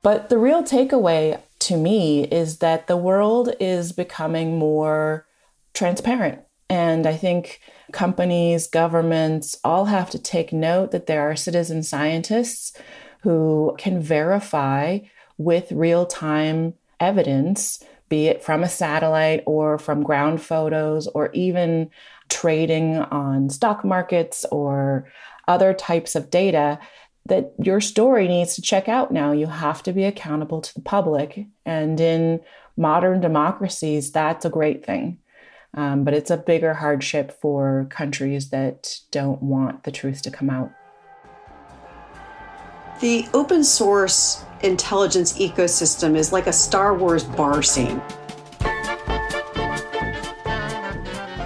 But 0.03 0.29
the 0.29 0.39
real 0.39 0.65
takeaway 0.65 1.41
to 1.61 1.77
me 1.77 2.25
is 2.25 2.59
that 2.59 2.89
the 2.89 2.97
world 2.97 3.55
is 3.61 3.93
becoming 3.93 4.59
more 4.59 5.27
transparent. 5.75 6.41
And 6.69 7.07
I 7.07 7.17
think 7.17 7.61
companies, 7.93 8.67
governments 8.67 9.57
all 9.63 9.85
have 9.87 10.11
to 10.11 10.19
take 10.19 10.53
note 10.53 10.91
that 10.91 11.07
there 11.07 11.31
are 11.31 11.37
citizen 11.37 11.83
scientists 11.83 12.73
who 13.21 13.75
can 13.79 14.01
verify 14.01 14.99
with 15.39 15.71
real 15.73 16.07
time 16.07 16.75
evidence, 16.99 17.83
be 18.09 18.27
it 18.27 18.43
from 18.43 18.63
a 18.63 18.69
satellite 18.69 19.43
or 19.47 19.79
from 19.79 20.03
ground 20.03 20.41
photos 20.41 21.07
or 21.09 21.31
even 21.33 21.91
trading 22.29 22.97
on 22.97 23.51
stock 23.51 23.85
markets 23.85 24.45
or 24.51 25.11
other 25.47 25.73
types 25.73 26.15
of 26.15 26.31
data 26.31 26.79
that 27.27 27.53
your 27.63 27.81
story 27.81 28.29
needs 28.29 28.55
to 28.55 28.63
check 28.63 28.89
out 28.89 29.13
now. 29.13 29.33
You 29.33 29.47
have 29.47 29.83
to 29.85 29.93
be 29.93 30.05
accountable 30.05 30.61
to 30.61 30.75
the 30.75 30.81
public. 30.81 31.47
And 31.65 32.01
in 32.01 32.41
modern 32.77 33.21
democracies, 33.21 34.13
that's 34.13 34.45
a 34.45 34.51
great 34.51 34.85
thing. 34.85 35.19
Um, 35.77 36.05
but 36.05 36.15
it's 36.15 36.31
a 36.31 36.39
bigger 36.39 36.75
hardship 36.75 37.39
for 37.41 37.87
countries 37.91 38.49
that 38.49 38.99
don't 39.11 39.43
want 39.43 39.85
the 39.85 39.93
truth 39.93 40.23
to 40.23 40.31
come 40.31 40.49
out. 40.49 40.73
The 43.01 43.29
open 43.35 43.63
source 43.63 44.43
intelligence 44.63 45.35
ecosystem 45.39 46.17
is 46.17 46.33
like 46.33 46.47
a 46.47 46.53
Star 46.53 46.95
Wars 46.95 47.25
bar 47.25 47.63
scene. 47.63 48.01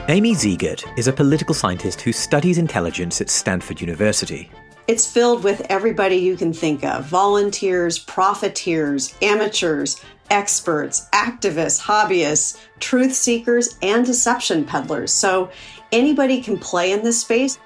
Amy 0.09 0.35
Zegart 0.35 0.85
is 0.97 1.09
a 1.09 1.13
political 1.13 1.55
scientist 1.55 2.01
who 2.01 2.13
studies 2.13 2.59
intelligence 2.59 3.21
at 3.21 3.31
Stanford 3.31 3.81
University. 3.81 4.51
It's 4.89 5.09
filled 5.09 5.45
with 5.45 5.65
everybody 5.71 6.17
you 6.17 6.37
can 6.37 6.53
think 6.53 6.85
of 6.85 7.05
volunteers, 7.05 7.99
profiteers, 7.99 9.15
amateurs, 9.23 10.01
experts, 10.31 11.09
activists, 11.13 11.81
hobbyists, 11.81 12.59
truth 12.79 13.15
seekers, 13.15 13.77
and 13.83 14.07
deception 14.07 14.65
peddlers. 14.65 15.13
So 15.13 15.51
anybody 15.93 16.41
can 16.41 16.59
play 16.59 16.93
in 16.93 17.03
this 17.03 17.21
space. 17.21 17.59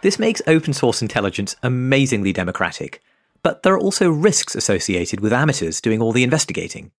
This 0.00 0.18
makes 0.18 0.42
open 0.46 0.72
source 0.72 1.02
intelligence 1.02 1.56
amazingly 1.62 2.32
democratic, 2.32 3.02
but 3.42 3.62
there 3.62 3.74
are 3.74 3.80
also 3.80 4.10
risks 4.10 4.54
associated 4.54 5.20
with 5.20 5.32
amateurs 5.32 5.80
doing 5.80 6.00
all 6.00 6.12
the 6.12 6.22
investigating. 6.22 6.92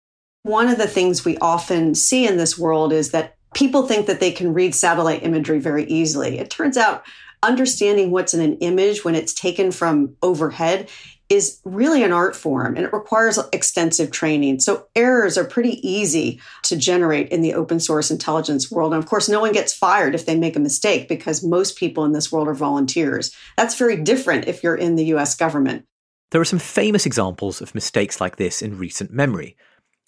One 0.44 0.68
of 0.68 0.78
the 0.78 0.88
things 0.88 1.26
we 1.26 1.38
often 1.38 1.96
see 1.96 2.28
in 2.28 2.38
this 2.38 2.58
world 2.58 2.94
is 2.94 3.12
that 3.12 3.36
people 3.54 3.88
think 3.88 4.08
that 4.08 4.20
they 4.20 4.32
can 4.32 4.54
read 4.54 4.76
satellite 4.76 5.24
imagery 5.24 5.60
very 5.60 5.86
easily. 5.86 6.40
It 6.40 6.50
turns 6.50 6.78
out 6.78 7.04
understanding 7.42 8.12
what's 8.12 8.34
in 8.34 8.42
an 8.42 8.58
image 8.58 9.06
when 9.06 9.16
it's 9.16 9.34
taken 9.34 9.72
from 9.72 10.16
overhead 10.22 10.90
is 11.30 11.62
really 11.64 12.04
an 12.04 12.12
art 12.12 12.36
form 12.36 12.76
and 12.76 12.86
it 12.86 12.92
requires 12.92 13.38
extensive 13.54 14.10
training. 14.10 14.60
So 14.60 14.88
errors 14.96 15.38
are 15.38 15.46
pretty 15.46 15.88
easy 15.88 16.42
to 16.64 16.76
generate 16.76 17.30
in 17.30 17.42
the 17.42 17.54
open 17.54 17.80
source 17.80 18.10
intelligence 18.10 18.72
world. 18.72 18.94
And 18.94 19.02
of 19.02 19.08
course, 19.08 19.30
no 19.30 19.40
one 19.40 19.52
gets 19.52 19.74
fired 19.74 20.16
if 20.16 20.26
they 20.26 20.36
make 20.36 20.56
a 20.56 20.60
mistake 20.60 21.08
because 21.08 21.44
most 21.44 21.78
people 21.78 22.04
in 22.04 22.14
this 22.14 22.32
world 22.32 22.48
are 22.48 22.56
volunteers. 22.56 23.36
That's 23.58 23.78
very 23.78 23.98
different 23.98 24.48
if 24.48 24.64
you're 24.64 24.76
in 24.76 24.96
the 24.96 25.06
US 25.16 25.36
government. 25.36 25.86
There 26.32 26.42
are 26.42 26.46
some 26.46 26.60
famous 26.60 27.06
examples 27.06 27.62
of 27.62 27.76
mistakes 27.76 28.20
like 28.20 28.38
this 28.38 28.62
in 28.62 28.78
recent 28.78 29.12
memory. 29.12 29.56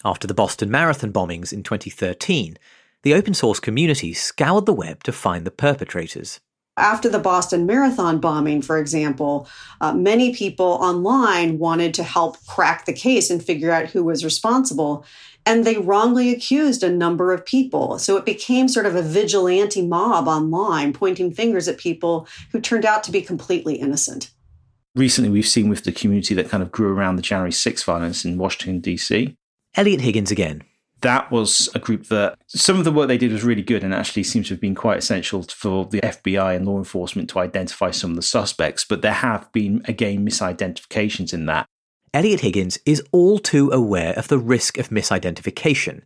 After 0.04 0.26
the 0.26 0.34
Boston 0.34 0.70
Marathon 0.70 1.12
bombings 1.12 1.52
in 1.52 1.62
2013, 1.62 2.58
the 3.02 3.14
open 3.14 3.34
source 3.34 3.60
community 3.60 4.12
scoured 4.12 4.66
the 4.66 4.72
web 4.72 5.02
to 5.04 5.12
find 5.12 5.44
the 5.44 5.50
perpetrators. 5.50 6.40
After 6.76 7.08
the 7.08 7.18
Boston 7.18 7.66
Marathon 7.66 8.18
bombing, 8.18 8.62
for 8.62 8.78
example, 8.78 9.46
uh, 9.80 9.92
many 9.92 10.34
people 10.34 10.66
online 10.66 11.58
wanted 11.58 11.92
to 11.94 12.02
help 12.02 12.44
crack 12.46 12.86
the 12.86 12.92
case 12.92 13.28
and 13.28 13.44
figure 13.44 13.70
out 13.70 13.90
who 13.90 14.02
was 14.04 14.24
responsible. 14.24 15.04
And 15.44 15.64
they 15.64 15.76
wrongly 15.76 16.32
accused 16.32 16.82
a 16.82 16.90
number 16.90 17.32
of 17.32 17.44
people. 17.44 17.98
So 17.98 18.16
it 18.16 18.24
became 18.24 18.68
sort 18.68 18.86
of 18.86 18.96
a 18.96 19.02
vigilante 19.02 19.86
mob 19.86 20.28
online, 20.28 20.92
pointing 20.92 21.32
fingers 21.32 21.68
at 21.68 21.78
people 21.78 22.26
who 22.52 22.60
turned 22.60 22.86
out 22.86 23.02
to 23.04 23.12
be 23.12 23.22
completely 23.22 23.74
innocent 23.74 24.30
recently 24.94 25.30
we've 25.30 25.46
seen 25.46 25.68
with 25.68 25.84
the 25.84 25.92
community 25.92 26.34
that 26.34 26.48
kind 26.48 26.62
of 26.62 26.70
grew 26.70 26.94
around 26.94 27.16
the 27.16 27.22
January 27.22 27.50
6th 27.50 27.84
violence 27.84 28.24
in 28.24 28.38
Washington, 28.38 28.80
D.C. 28.80 29.36
Eliot 29.74 30.00
Higgins 30.00 30.30
again. 30.30 30.62
That 31.02 31.30
was 31.30 31.68
a 31.74 31.78
group 31.78 32.06
that 32.06 32.38
some 32.46 32.78
of 32.78 32.84
the 32.84 32.92
work 32.92 33.08
they 33.08 33.18
did 33.18 33.32
was 33.32 33.44
really 33.44 33.62
good 33.62 33.84
and 33.84 33.92
actually 33.92 34.22
seems 34.22 34.48
to 34.48 34.54
have 34.54 34.60
been 34.60 34.74
quite 34.74 34.98
essential 34.98 35.42
for 35.42 35.84
the 35.86 36.00
FBI 36.00 36.56
and 36.56 36.66
law 36.66 36.78
enforcement 36.78 37.28
to 37.30 37.40
identify 37.40 37.90
some 37.90 38.10
of 38.10 38.16
the 38.16 38.22
suspects. 38.22 38.84
But 38.84 39.02
there 39.02 39.12
have 39.12 39.50
been, 39.52 39.82
again, 39.86 40.26
misidentifications 40.26 41.34
in 41.34 41.46
that. 41.46 41.66
Eliot 42.14 42.40
Higgins 42.40 42.78
is 42.84 43.02
all 43.10 43.38
too 43.38 43.70
aware 43.70 44.12
of 44.18 44.28
the 44.28 44.38
risk 44.38 44.78
of 44.78 44.90
misidentification, 44.90 46.02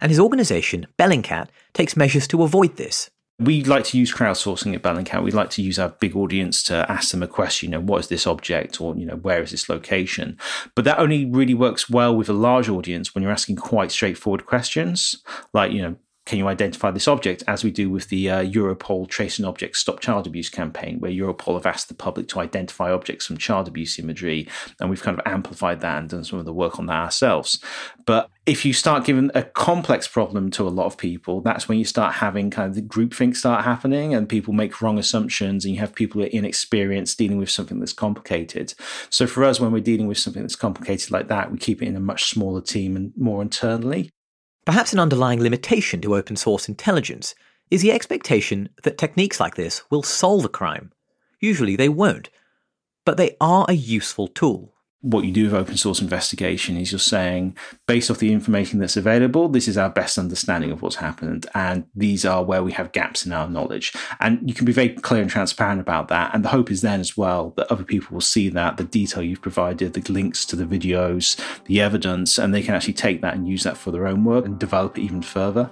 and 0.00 0.10
his 0.10 0.18
organisation, 0.18 0.86
Bellingcat, 0.98 1.48
takes 1.74 1.96
measures 1.96 2.26
to 2.28 2.42
avoid 2.42 2.76
this 2.76 3.10
we 3.40 3.64
like 3.64 3.84
to 3.84 3.98
use 3.98 4.14
crowdsourcing 4.14 4.74
at 4.74 4.82
Bellingcat. 4.82 5.22
We 5.22 5.30
like 5.30 5.48
to 5.50 5.62
use 5.62 5.78
our 5.78 5.88
big 5.88 6.14
audience 6.14 6.62
to 6.64 6.90
ask 6.90 7.10
them 7.10 7.22
a 7.22 7.26
question, 7.26 7.70
you 7.70 7.72
know, 7.72 7.80
what 7.80 8.00
is 8.00 8.08
this 8.08 8.26
object 8.26 8.80
or, 8.80 8.94
you 8.96 9.06
know, 9.06 9.16
where 9.16 9.42
is 9.42 9.50
this 9.50 9.68
location? 9.68 10.38
But 10.74 10.84
that 10.84 10.98
only 10.98 11.24
really 11.24 11.54
works 11.54 11.88
well 11.88 12.14
with 12.14 12.28
a 12.28 12.34
large 12.34 12.68
audience 12.68 13.14
when 13.14 13.22
you're 13.22 13.32
asking 13.32 13.56
quite 13.56 13.90
straightforward 13.90 14.44
questions, 14.44 15.16
like, 15.54 15.72
you 15.72 15.80
know, 15.80 15.96
can 16.26 16.38
you 16.38 16.46
identify 16.46 16.90
this 16.90 17.08
object, 17.08 17.42
as 17.48 17.64
we 17.64 17.70
do 17.70 17.90
with 17.90 18.08
the 18.08 18.30
uh, 18.30 18.44
Europol 18.44 19.08
Tracing 19.08 19.44
Objects 19.44 19.80
Stop 19.80 20.00
Child 20.00 20.26
Abuse 20.26 20.48
campaign, 20.48 21.00
where 21.00 21.10
Europol 21.10 21.54
have 21.54 21.66
asked 21.66 21.88
the 21.88 21.94
public 21.94 22.28
to 22.28 22.40
identify 22.40 22.92
objects 22.92 23.26
from 23.26 23.36
child 23.36 23.66
abuse 23.66 23.98
imagery, 23.98 24.46
and 24.78 24.90
we've 24.90 25.02
kind 25.02 25.18
of 25.18 25.26
amplified 25.26 25.80
that 25.80 25.98
and 25.98 26.10
done 26.10 26.24
some 26.24 26.38
of 26.38 26.44
the 26.44 26.52
work 26.52 26.78
on 26.78 26.86
that 26.86 27.02
ourselves. 27.02 27.58
But 28.06 28.28
if 28.46 28.64
you 28.64 28.72
start 28.72 29.04
giving 29.04 29.30
a 29.34 29.42
complex 29.42 30.06
problem 30.06 30.50
to 30.52 30.68
a 30.68 30.70
lot 30.70 30.86
of 30.86 30.96
people, 30.96 31.40
that's 31.40 31.68
when 31.68 31.78
you 31.78 31.84
start 31.84 32.14
having 32.14 32.50
kind 32.50 32.68
of 32.68 32.74
the 32.74 32.82
groupthink 32.82 33.34
start 33.34 33.64
happening, 33.64 34.14
and 34.14 34.28
people 34.28 34.52
make 34.52 34.80
wrong 34.82 34.98
assumptions, 34.98 35.64
and 35.64 35.74
you 35.74 35.80
have 35.80 35.94
people 35.94 36.20
who 36.20 36.26
are 36.26 36.30
inexperienced 36.30 37.18
dealing 37.18 37.38
with 37.38 37.50
something 37.50 37.80
that's 37.80 37.92
complicated. 37.92 38.74
So 39.08 39.26
for 39.26 39.42
us, 39.42 39.58
when 39.58 39.72
we're 39.72 39.80
dealing 39.80 40.06
with 40.06 40.18
something 40.18 40.42
that's 40.42 40.56
complicated 40.56 41.10
like 41.10 41.28
that, 41.28 41.50
we 41.50 41.58
keep 41.58 41.82
it 41.82 41.86
in 41.86 41.96
a 41.96 42.00
much 42.00 42.24
smaller 42.30 42.60
team 42.60 42.94
and 42.94 43.12
more 43.16 43.42
internally. 43.42 44.10
Perhaps 44.70 44.92
an 44.92 45.00
underlying 45.00 45.40
limitation 45.40 46.00
to 46.00 46.14
open 46.14 46.36
source 46.36 46.68
intelligence 46.68 47.34
is 47.72 47.82
the 47.82 47.90
expectation 47.90 48.68
that 48.84 48.98
techniques 48.98 49.40
like 49.40 49.56
this 49.56 49.82
will 49.90 50.04
solve 50.04 50.44
a 50.44 50.48
crime. 50.48 50.92
Usually 51.40 51.74
they 51.74 51.88
won't, 51.88 52.30
but 53.04 53.16
they 53.16 53.36
are 53.40 53.66
a 53.68 53.72
useful 53.72 54.28
tool 54.28 54.72
what 55.02 55.24
you 55.24 55.32
do 55.32 55.44
with 55.44 55.54
open 55.54 55.78
source 55.78 56.02
investigation 56.02 56.76
is 56.76 56.92
you're 56.92 56.98
saying, 56.98 57.56
based 57.86 58.10
off 58.10 58.18
the 58.18 58.32
information 58.32 58.78
that's 58.78 58.98
available, 58.98 59.48
this 59.48 59.66
is 59.66 59.78
our 59.78 59.88
best 59.88 60.18
understanding 60.18 60.70
of 60.70 60.82
what's 60.82 60.96
happened, 60.96 61.46
and 61.54 61.84
these 61.94 62.26
are 62.26 62.44
where 62.44 62.62
we 62.62 62.72
have 62.72 62.92
gaps 62.92 63.24
in 63.24 63.32
our 63.32 63.48
knowledge. 63.48 63.94
And 64.20 64.46
you 64.46 64.54
can 64.54 64.66
be 64.66 64.72
very 64.72 64.90
clear 64.90 65.22
and 65.22 65.30
transparent 65.30 65.80
about 65.80 66.08
that. 66.08 66.34
And 66.34 66.44
the 66.44 66.50
hope 66.50 66.70
is 66.70 66.82
then 66.82 67.00
as 67.00 67.16
well 67.16 67.54
that 67.56 67.72
other 67.72 67.84
people 67.84 68.14
will 68.14 68.20
see 68.20 68.50
that, 68.50 68.76
the 68.76 68.84
detail 68.84 69.22
you've 69.22 69.40
provided, 69.40 69.94
the 69.94 70.12
links 70.12 70.44
to 70.46 70.56
the 70.56 70.64
videos, 70.64 71.40
the 71.64 71.80
evidence, 71.80 72.38
and 72.38 72.54
they 72.54 72.62
can 72.62 72.74
actually 72.74 72.92
take 72.92 73.22
that 73.22 73.34
and 73.34 73.48
use 73.48 73.62
that 73.62 73.78
for 73.78 73.90
their 73.90 74.06
own 74.06 74.24
work 74.24 74.44
and 74.44 74.58
develop 74.58 74.98
it 74.98 75.02
even 75.02 75.22
further. 75.22 75.70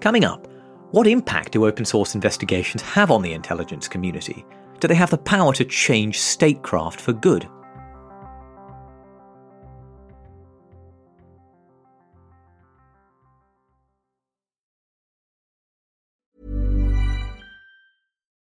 Coming 0.00 0.24
up, 0.24 0.46
what 0.90 1.06
impact 1.06 1.52
do 1.52 1.64
open 1.64 1.86
source 1.86 2.14
investigations 2.14 2.82
have 2.82 3.10
on 3.10 3.22
the 3.22 3.32
intelligence 3.32 3.88
community? 3.88 4.44
Do 4.80 4.88
they 4.88 4.94
have 4.96 5.10
the 5.10 5.16
power 5.16 5.54
to 5.54 5.64
change 5.64 6.18
statecraft 6.18 7.00
for 7.00 7.14
good? 7.14 7.48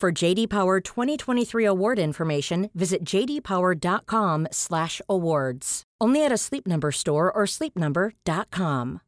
For 0.00 0.12
JD 0.12 0.48
Power 0.48 0.80
2023 0.80 1.64
award 1.64 1.98
information, 1.98 2.70
visit 2.72 3.02
jdpower.com/awards. 3.02 5.82
Only 6.00 6.24
at 6.24 6.30
a 6.30 6.36
Sleep 6.36 6.68
Number 6.68 6.92
store 6.92 7.32
or 7.32 7.46
sleepnumber.com. 7.46 9.00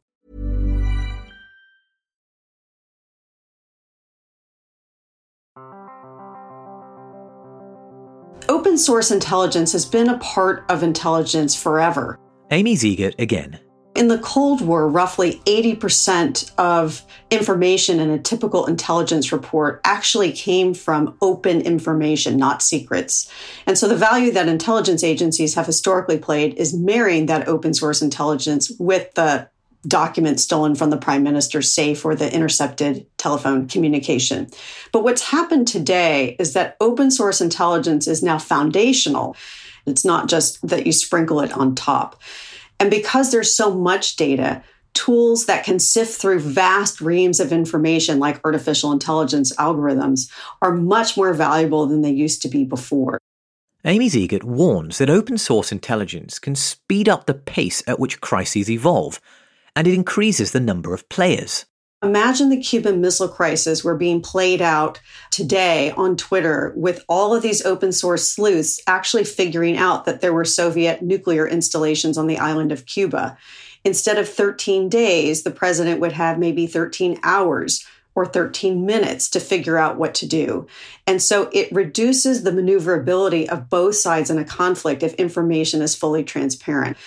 Open 8.49 8.77
source 8.77 9.11
intelligence 9.11 9.71
has 9.71 9.85
been 9.85 10.09
a 10.09 10.17
part 10.17 10.65
of 10.67 10.83
intelligence 10.83 11.55
forever. 11.55 12.19
Amy 12.51 12.75
Zegart 12.75 13.17
again. 13.17 13.57
In 13.93 14.07
the 14.07 14.19
Cold 14.19 14.61
War, 14.61 14.87
roughly 14.87 15.41
80% 15.45 16.51
of 16.57 17.03
information 17.29 17.99
in 17.99 18.09
a 18.09 18.17
typical 18.17 18.65
intelligence 18.65 19.31
report 19.31 19.81
actually 19.83 20.31
came 20.31 20.73
from 20.73 21.17
open 21.21 21.61
information, 21.61 22.37
not 22.37 22.61
secrets. 22.61 23.29
And 23.65 23.77
so 23.77 23.89
the 23.89 23.95
value 23.95 24.31
that 24.31 24.47
intelligence 24.47 25.03
agencies 25.03 25.55
have 25.55 25.65
historically 25.65 26.17
played 26.17 26.53
is 26.55 26.73
marrying 26.73 27.25
that 27.25 27.49
open 27.49 27.73
source 27.73 28.01
intelligence 28.01 28.71
with 28.79 29.13
the 29.15 29.49
documents 29.87 30.43
stolen 30.43 30.75
from 30.75 30.89
the 30.89 30.97
prime 30.97 31.23
minister's 31.23 31.73
safe 31.73 32.05
or 32.05 32.15
the 32.15 32.33
intercepted 32.33 33.05
telephone 33.17 33.67
communication. 33.67 34.47
But 34.91 35.03
what's 35.03 35.29
happened 35.31 35.67
today 35.67 36.35
is 36.39 36.53
that 36.53 36.77
open 36.79 37.11
source 37.11 37.41
intelligence 37.41 38.07
is 38.07 38.23
now 38.23 38.37
foundational. 38.37 39.35
It's 39.85 40.05
not 40.05 40.29
just 40.29 40.65
that 40.67 40.85
you 40.85 40.91
sprinkle 40.91 41.41
it 41.41 41.51
on 41.53 41.75
top. 41.75 42.21
And 42.81 42.89
because 42.89 43.29
there's 43.29 43.55
so 43.55 43.71
much 43.71 44.15
data, 44.15 44.63
tools 44.93 45.45
that 45.45 45.63
can 45.63 45.77
sift 45.77 46.19
through 46.19 46.39
vast 46.39 46.99
reams 46.99 47.39
of 47.39 47.53
information 47.53 48.17
like 48.17 48.41
artificial 48.43 48.91
intelligence 48.91 49.55
algorithms 49.57 50.31
are 50.63 50.73
much 50.73 51.15
more 51.15 51.31
valuable 51.31 51.85
than 51.85 52.01
they 52.01 52.09
used 52.09 52.41
to 52.41 52.47
be 52.47 52.65
before. 52.65 53.19
Amy 53.85 54.09
Zegart 54.09 54.43
warns 54.43 54.97
that 54.97 55.11
open 55.11 55.37
source 55.37 55.71
intelligence 55.71 56.39
can 56.39 56.55
speed 56.55 57.07
up 57.07 57.27
the 57.27 57.35
pace 57.35 57.83
at 57.85 57.99
which 57.99 58.19
crises 58.19 58.67
evolve, 58.67 59.21
and 59.75 59.87
it 59.87 59.93
increases 59.93 60.49
the 60.49 60.59
number 60.59 60.95
of 60.95 61.07
players. 61.07 61.67
Imagine 62.03 62.49
the 62.49 62.59
Cuban 62.59 62.99
Missile 62.99 63.27
Crisis 63.27 63.83
were 63.83 63.95
being 63.95 64.21
played 64.21 64.59
out 64.59 64.99
today 65.29 65.91
on 65.91 66.17
Twitter 66.17 66.73
with 66.75 67.05
all 67.07 67.35
of 67.35 67.43
these 67.43 67.63
open 67.63 67.91
source 67.91 68.27
sleuths 68.27 68.81
actually 68.87 69.23
figuring 69.23 69.77
out 69.77 70.05
that 70.05 70.19
there 70.19 70.33
were 70.33 70.43
Soviet 70.43 71.03
nuclear 71.03 71.47
installations 71.47 72.17
on 72.17 72.25
the 72.25 72.39
island 72.39 72.71
of 72.71 72.87
Cuba. 72.87 73.37
Instead 73.85 74.17
of 74.17 74.27
13 74.27 74.89
days, 74.89 75.43
the 75.43 75.51
president 75.51 75.99
would 75.99 76.13
have 76.13 76.39
maybe 76.39 76.65
13 76.65 77.19
hours 77.21 77.85
or 78.15 78.25
13 78.25 78.83
minutes 78.83 79.29
to 79.29 79.39
figure 79.39 79.77
out 79.77 79.97
what 79.97 80.15
to 80.15 80.25
do. 80.25 80.65
And 81.05 81.21
so 81.21 81.51
it 81.53 81.71
reduces 81.71 82.41
the 82.41 82.51
maneuverability 82.51 83.47
of 83.47 83.69
both 83.69 83.95
sides 83.95 84.31
in 84.31 84.39
a 84.39 84.43
conflict 84.43 85.03
if 85.03 85.13
information 85.13 85.83
is 85.83 85.95
fully 85.95 86.23
transparent. 86.23 86.97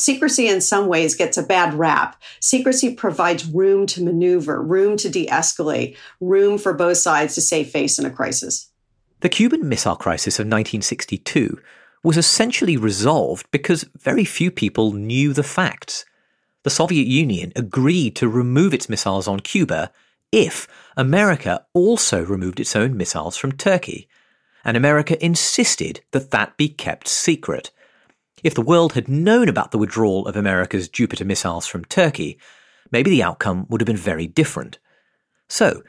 Secrecy, 0.00 0.48
in 0.48 0.60
some 0.60 0.86
ways, 0.86 1.14
gets 1.14 1.36
a 1.36 1.42
bad 1.42 1.74
rap. 1.74 2.20
Secrecy 2.40 2.94
provides 2.94 3.46
room 3.46 3.86
to 3.86 4.02
maneuver, 4.02 4.62
room 4.62 4.96
to 4.96 5.08
de 5.08 5.26
escalate, 5.26 5.96
room 6.20 6.58
for 6.58 6.72
both 6.72 6.96
sides 6.96 7.34
to 7.34 7.40
save 7.40 7.68
face 7.68 7.98
in 7.98 8.06
a 8.06 8.10
crisis. 8.10 8.70
The 9.20 9.28
Cuban 9.28 9.68
Missile 9.68 9.96
Crisis 9.96 10.38
of 10.38 10.44
1962 10.44 11.60
was 12.02 12.16
essentially 12.16 12.76
resolved 12.76 13.50
because 13.50 13.84
very 13.98 14.24
few 14.24 14.50
people 14.50 14.92
knew 14.92 15.32
the 15.32 15.42
facts. 15.42 16.04
The 16.62 16.70
Soviet 16.70 17.06
Union 17.06 17.52
agreed 17.56 18.16
to 18.16 18.28
remove 18.28 18.72
its 18.72 18.88
missiles 18.88 19.28
on 19.28 19.40
Cuba 19.40 19.92
if 20.32 20.66
America 20.96 21.64
also 21.74 22.24
removed 22.24 22.60
its 22.60 22.76
own 22.76 22.96
missiles 22.96 23.36
from 23.36 23.52
Turkey. 23.52 24.08
And 24.64 24.76
America 24.76 25.22
insisted 25.24 26.00
that 26.12 26.30
that 26.30 26.56
be 26.56 26.68
kept 26.68 27.08
secret. 27.08 27.70
If 28.42 28.54
the 28.54 28.62
world 28.62 28.94
had 28.94 29.08
known 29.08 29.48
about 29.48 29.70
the 29.70 29.78
withdrawal 29.78 30.26
of 30.26 30.36
America's 30.36 30.88
Jupiter 30.88 31.24
missiles 31.24 31.66
from 31.66 31.84
Turkey, 31.84 32.38
maybe 32.90 33.10
the 33.10 33.22
outcome 33.22 33.66
would 33.68 33.80
have 33.80 33.86
been 33.86 33.96
very 33.96 34.26
different. 34.26 34.78
So, 35.48 35.82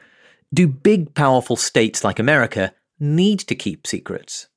do 0.52 0.66
big, 0.66 1.14
powerful 1.14 1.56
states 1.56 2.04
like 2.04 2.18
America 2.18 2.74
need 3.00 3.40
to 3.40 3.54
keep 3.54 3.86
secrets? 3.86 4.48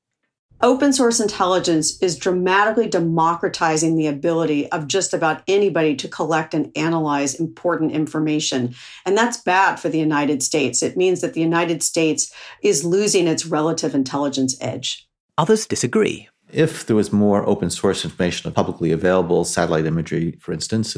Open 0.61 0.93
source 0.93 1.19
intelligence 1.19 2.01
is 2.01 2.17
dramatically 2.17 2.87
democratizing 2.87 3.95
the 3.95 4.07
ability 4.07 4.71
of 4.71 4.87
just 4.87 5.13
about 5.13 5.43
anybody 5.47 5.95
to 5.97 6.07
collect 6.07 6.53
and 6.53 6.71
analyze 6.77 7.35
important 7.35 7.91
information. 7.91 8.73
And 9.05 9.17
that's 9.17 9.37
bad 9.37 9.79
for 9.79 9.89
the 9.89 9.99
United 9.99 10.41
States. 10.41 10.81
It 10.81 10.95
means 10.95 11.21
that 11.21 11.33
the 11.33 11.41
United 11.41 11.83
States 11.83 12.33
is 12.61 12.85
losing 12.85 13.27
its 13.27 13.45
relative 13.45 13.93
intelligence 13.93 14.55
edge. 14.61 15.07
Others 15.37 15.67
disagree. 15.67 16.29
If 16.51 16.85
there 16.85 16.95
was 16.95 17.11
more 17.11 17.47
open 17.47 17.69
source 17.69 18.05
information 18.05 18.51
publicly 18.51 18.91
available, 18.91 19.43
satellite 19.45 19.85
imagery, 19.85 20.37
for 20.39 20.53
instance, 20.53 20.95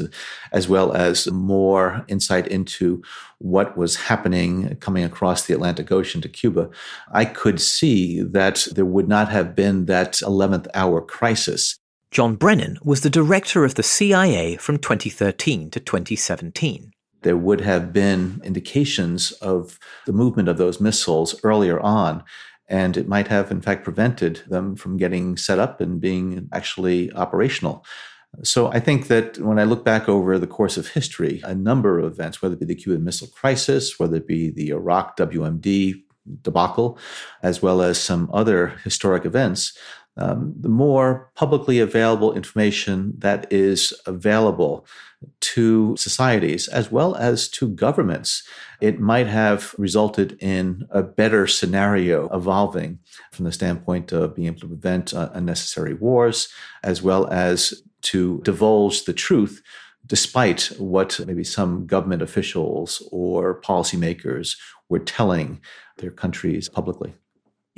as 0.52 0.68
well 0.68 0.92
as 0.92 1.30
more 1.30 2.04
insight 2.06 2.46
into 2.46 3.02
what 3.38 3.76
was 3.76 3.96
happening 3.96 4.76
coming 4.76 5.04
across 5.04 5.46
the 5.46 5.54
Atlantic 5.54 5.90
Ocean 5.90 6.20
to 6.20 6.28
Cuba, 6.28 6.68
I 7.12 7.24
could 7.24 7.60
see 7.60 8.22
that 8.22 8.66
there 8.74 8.84
would 8.84 9.08
not 9.08 9.30
have 9.30 9.54
been 9.56 9.86
that 9.86 10.14
11th 10.14 10.66
hour 10.74 11.00
crisis. 11.00 11.78
John 12.10 12.36
Brennan 12.36 12.78
was 12.82 13.00
the 13.00 13.10
director 13.10 13.64
of 13.64 13.74
the 13.74 13.82
CIA 13.82 14.56
from 14.56 14.78
2013 14.78 15.70
to 15.70 15.80
2017 15.80 16.92
there 17.22 17.36
would 17.36 17.60
have 17.60 17.92
been 17.92 18.40
indications 18.44 19.32
of 19.32 19.78
the 20.06 20.12
movement 20.12 20.48
of 20.48 20.58
those 20.58 20.80
missiles 20.80 21.34
earlier 21.42 21.80
on 21.80 22.22
and 22.68 22.96
it 22.96 23.08
might 23.08 23.28
have, 23.28 23.50
in 23.50 23.60
fact, 23.60 23.84
prevented 23.84 24.42
them 24.48 24.76
from 24.76 24.96
getting 24.96 25.36
set 25.36 25.58
up 25.58 25.80
and 25.80 26.00
being 26.00 26.48
actually 26.52 27.12
operational. 27.12 27.84
So 28.42 28.68
I 28.68 28.78
think 28.78 29.08
that 29.08 29.38
when 29.38 29.58
I 29.58 29.64
look 29.64 29.84
back 29.84 30.08
over 30.08 30.38
the 30.38 30.46
course 30.46 30.76
of 30.76 30.88
history, 30.88 31.40
a 31.44 31.54
number 31.54 31.98
of 31.98 32.12
events, 32.12 32.42
whether 32.42 32.54
it 32.54 32.60
be 32.60 32.66
the 32.66 32.74
Cuban 32.74 33.02
Missile 33.04 33.28
Crisis, 33.28 33.98
whether 33.98 34.16
it 34.16 34.26
be 34.26 34.50
the 34.50 34.68
Iraq 34.68 35.16
WMD 35.16 36.02
debacle, 36.42 36.98
as 37.42 37.62
well 37.62 37.80
as 37.80 37.98
some 37.98 38.28
other 38.32 38.68
historic 38.84 39.24
events, 39.24 39.76
um, 40.18 40.52
the 40.60 40.68
more 40.68 41.30
publicly 41.36 41.78
available 41.78 42.34
information 42.34 43.14
that 43.18 43.50
is 43.52 43.94
available 44.04 44.84
to 45.40 45.96
societies 45.96 46.68
as 46.68 46.92
well 46.92 47.14
as 47.16 47.48
to 47.48 47.68
governments, 47.68 48.42
it 48.80 49.00
might 49.00 49.26
have 49.26 49.74
resulted 49.78 50.36
in 50.40 50.86
a 50.90 51.02
better 51.02 51.46
scenario 51.46 52.28
evolving 52.28 53.00
from 53.32 53.44
the 53.44 53.52
standpoint 53.52 54.12
of 54.12 54.36
being 54.36 54.46
able 54.46 54.60
to 54.60 54.68
prevent 54.68 55.12
uh, 55.12 55.30
unnecessary 55.32 55.94
wars, 55.94 56.48
as 56.82 57.02
well 57.02 57.26
as 57.28 57.82
to 58.02 58.40
divulge 58.44 59.04
the 59.04 59.12
truth 59.12 59.62
despite 60.06 60.72
what 60.78 61.20
maybe 61.26 61.44
some 61.44 61.86
government 61.86 62.22
officials 62.22 63.06
or 63.12 63.60
policymakers 63.60 64.56
were 64.88 64.98
telling 64.98 65.60
their 65.98 66.10
countries 66.10 66.68
publicly. 66.68 67.12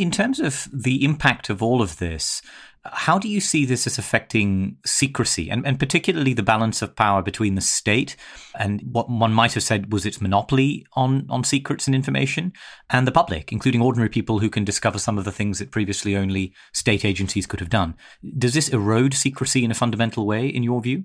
In 0.00 0.10
terms 0.10 0.40
of 0.40 0.66
the 0.72 1.04
impact 1.04 1.50
of 1.50 1.62
all 1.62 1.82
of 1.82 1.98
this, 1.98 2.40
how 2.86 3.18
do 3.18 3.28
you 3.28 3.38
see 3.38 3.66
this 3.66 3.86
as 3.86 3.98
affecting 3.98 4.78
secrecy 4.86 5.50
and, 5.50 5.66
and 5.66 5.78
particularly 5.78 6.32
the 6.32 6.42
balance 6.42 6.80
of 6.80 6.96
power 6.96 7.20
between 7.20 7.54
the 7.54 7.60
state 7.60 8.16
and 8.58 8.80
what 8.80 9.10
one 9.10 9.34
might 9.34 9.52
have 9.52 9.62
said 9.62 9.92
was 9.92 10.06
its 10.06 10.18
monopoly 10.18 10.86
on, 10.94 11.26
on 11.28 11.44
secrets 11.44 11.86
and 11.86 11.94
information 11.94 12.54
and 12.88 13.06
the 13.06 13.12
public, 13.12 13.52
including 13.52 13.82
ordinary 13.82 14.08
people 14.08 14.38
who 14.38 14.48
can 14.48 14.64
discover 14.64 14.98
some 14.98 15.18
of 15.18 15.26
the 15.26 15.32
things 15.32 15.58
that 15.58 15.70
previously 15.70 16.16
only 16.16 16.54
state 16.72 17.04
agencies 17.04 17.44
could 17.44 17.60
have 17.60 17.68
done? 17.68 17.94
Does 18.38 18.54
this 18.54 18.70
erode 18.70 19.12
secrecy 19.12 19.66
in 19.66 19.70
a 19.70 19.74
fundamental 19.74 20.26
way, 20.26 20.46
in 20.46 20.62
your 20.62 20.80
view? 20.80 21.04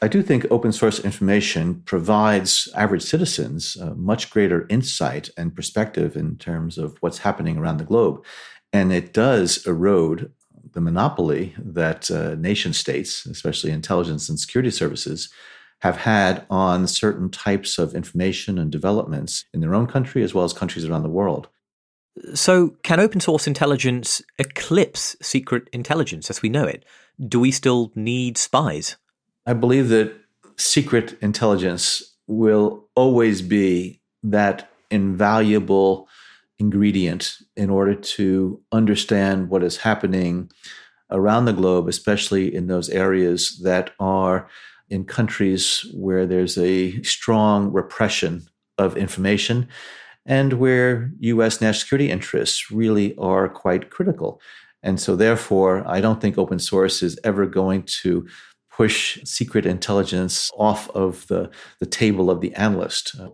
I 0.00 0.06
do 0.06 0.22
think 0.22 0.46
open 0.50 0.70
source 0.72 1.00
information 1.00 1.82
provides 1.84 2.68
average 2.76 3.02
citizens 3.02 3.76
uh, 3.80 3.94
much 3.94 4.30
greater 4.30 4.64
insight 4.68 5.28
and 5.36 5.54
perspective 5.54 6.16
in 6.16 6.36
terms 6.36 6.78
of 6.78 6.96
what's 7.00 7.18
happening 7.18 7.58
around 7.58 7.78
the 7.78 7.84
globe. 7.84 8.24
And 8.72 8.92
it 8.92 9.12
does 9.12 9.66
erode 9.66 10.30
the 10.72 10.80
monopoly 10.80 11.54
that 11.58 12.10
uh, 12.10 12.36
nation 12.36 12.72
states, 12.72 13.26
especially 13.26 13.72
intelligence 13.72 14.28
and 14.28 14.38
security 14.38 14.70
services, 14.70 15.30
have 15.80 15.96
had 15.96 16.44
on 16.50 16.86
certain 16.86 17.30
types 17.30 17.78
of 17.78 17.94
information 17.94 18.58
and 18.58 18.70
developments 18.70 19.46
in 19.52 19.60
their 19.60 19.74
own 19.74 19.86
country 19.86 20.22
as 20.22 20.34
well 20.34 20.44
as 20.44 20.52
countries 20.52 20.84
around 20.84 21.02
the 21.02 21.08
world. 21.08 21.48
So, 22.34 22.76
can 22.82 22.98
open 22.98 23.20
source 23.20 23.46
intelligence 23.46 24.20
eclipse 24.38 25.16
secret 25.22 25.68
intelligence 25.72 26.30
as 26.30 26.42
we 26.42 26.48
know 26.48 26.64
it? 26.64 26.84
Do 27.28 27.38
we 27.38 27.52
still 27.52 27.92
need 27.94 28.36
spies? 28.36 28.96
I 29.48 29.54
believe 29.54 29.88
that 29.88 30.12
secret 30.58 31.16
intelligence 31.22 32.02
will 32.26 32.86
always 32.94 33.40
be 33.40 34.02
that 34.22 34.70
invaluable 34.90 36.06
ingredient 36.58 37.38
in 37.56 37.70
order 37.70 37.94
to 37.94 38.60
understand 38.72 39.48
what 39.48 39.62
is 39.62 39.78
happening 39.78 40.50
around 41.10 41.46
the 41.46 41.54
globe, 41.54 41.88
especially 41.88 42.54
in 42.54 42.66
those 42.66 42.90
areas 42.90 43.58
that 43.64 43.92
are 43.98 44.50
in 44.90 45.06
countries 45.06 45.86
where 45.94 46.26
there's 46.26 46.58
a 46.58 47.02
strong 47.02 47.72
repression 47.72 48.46
of 48.76 48.98
information 48.98 49.66
and 50.26 50.52
where 50.54 51.10
US 51.20 51.62
national 51.62 51.80
security 51.80 52.10
interests 52.10 52.70
really 52.70 53.16
are 53.16 53.48
quite 53.48 53.88
critical. 53.88 54.42
And 54.82 55.00
so, 55.00 55.16
therefore, 55.16 55.82
I 55.88 56.02
don't 56.02 56.20
think 56.20 56.36
open 56.36 56.58
source 56.58 57.02
is 57.02 57.18
ever 57.24 57.46
going 57.46 57.84
to 58.02 58.28
push 58.78 59.18
secret 59.24 59.66
intelligence 59.66 60.52
off 60.56 60.88
of 60.90 61.26
the, 61.26 61.50
the 61.80 61.86
table 61.86 62.30
of 62.30 62.40
the 62.40 62.54
analyst. 62.54 63.16
Uh, 63.20 63.28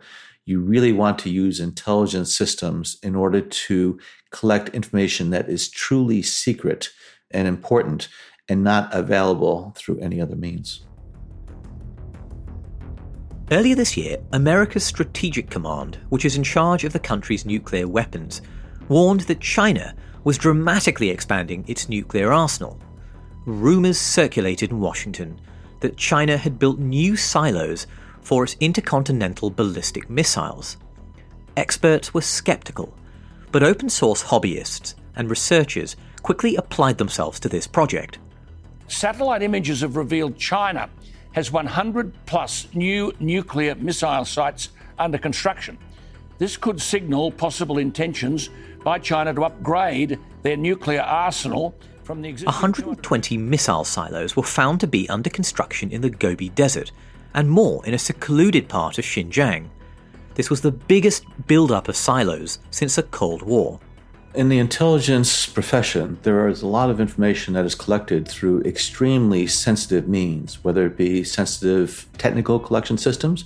you 0.47 0.59
really 0.59 0.91
want 0.91 1.19
to 1.19 1.29
use 1.29 1.61
intelligence 1.61 2.35
systems 2.35 2.97
in 3.03 3.15
order 3.15 3.43
to 3.43 3.99
collect 4.31 4.71
information 4.71 5.29
that 5.31 5.51
is 5.51 5.69
truly 5.69 6.23
secret 6.23 6.89
and 7.31 7.47
important 7.47 8.09
and 8.49 8.65
not 8.65 8.89
available 8.95 9.75
through 9.77 9.99
any 10.01 10.19
other 10.19 10.35
means. 10.35 10.87
Earlier 13.51 13.75
this 13.75 13.99
year, 13.99 14.17
America's 14.33 14.85
Strategic 14.85 15.51
Command, 15.51 15.99
which 16.09 16.25
is 16.25 16.37
in 16.37 16.43
charge 16.43 16.85
of 16.85 16.95
the 16.95 16.99
country's 16.99 17.45
nuclear 17.45 17.87
weapons, 17.87 18.41
warned 18.89 19.21
that 19.23 19.41
China 19.41 19.95
was 20.25 20.39
dramatically 20.39 21.11
expanding 21.11 21.67
its 21.69 21.87
nuclear 21.91 22.33
arsenal 22.33 22.81
rumours 23.47 23.99
circulated 23.99 24.71
in 24.71 24.81
Washington 24.81 25.41
that 25.81 25.97
China 25.97 26.37
had 26.37 26.59
built 26.59 26.79
new 26.79 27.17
silos 27.17 27.87
for 28.21 28.45
its 28.45 28.57
intercontinental 28.61 29.51
ballistic 29.51 30.09
missiles. 30.09 30.77
Experts 31.57 32.15
were 32.15 32.23
skeptical, 32.23 32.95
but 33.53 33.63
open 33.63 33.89
source 33.89 34.25
hobbyists 34.25 34.95
and 35.15 35.31
researchers 35.31 35.97
quickly 36.23 36.57
applied 36.57 36.99
themselves 36.99 37.39
to 37.39 37.49
this 37.49 37.67
project. 37.67 38.19
Satellite 38.89 39.43
images 39.43 39.83
have 39.83 39.97
revealed 39.97 40.39
China 40.39 40.89
has 41.33 41.51
100 41.51 42.13
plus 42.27 42.69
new 42.75 43.13
nuclear 43.19 43.75
missile 43.75 44.25
sites 44.25 44.71
under 44.99 45.19
construction. 45.19 45.77
This 46.39 46.57
could 46.57 46.81
signal 46.81 47.31
possible 47.31 47.79
intentions 47.79 48.51
by 48.83 48.99
China 48.99 49.35
to 49.35 49.45
upgrade 49.45 50.19
their 50.43 50.57
nuclear 50.57 51.01
arsenal 51.01 51.75
120 52.07 53.38
missile 53.38 53.85
silos 53.85 54.37
were 54.37 54.43
found 54.43 54.81
to 54.81 54.87
be 54.87 55.09
under 55.09 55.31
construction 55.31 55.90
in 55.90 56.03
the 56.03 56.11
Gobi 56.11 56.51
Desert, 56.51 56.93
and 57.33 57.49
more 57.49 57.85
in 57.87 57.95
a 57.95 57.99
secluded 57.99 58.69
part 58.69 58.99
of 58.99 59.05
Xinjiang. 59.05 59.69
This 60.35 60.51
was 60.51 60.61
the 60.61 60.71
biggest 60.71 61.25
build-up 61.47 61.88
of 61.88 61.97
silos 61.97 62.59
since 62.71 62.97
the 62.97 63.05
Cold 63.05 63.43
War. 63.43 63.81
In 64.35 64.49
the 64.49 64.59
intelligence 64.59 65.47
profession, 65.47 66.19
there 66.25 66.49
is 66.49 66.61
a 66.61 66.67
lot 66.67 66.90
of 66.90 67.01
information 67.01 67.55
that 67.55 67.64
is 67.64 67.75
collected 67.75 68.29
through 68.29 68.62
extremely 68.62 69.47
sensitive 69.47 70.09
means, 70.09 70.62
whether 70.62 70.87
it 70.87 70.97
be 70.97 71.25
sensitive 71.25 72.07
technical 72.19 72.59
collection 72.59 72.99
systems 72.99 73.45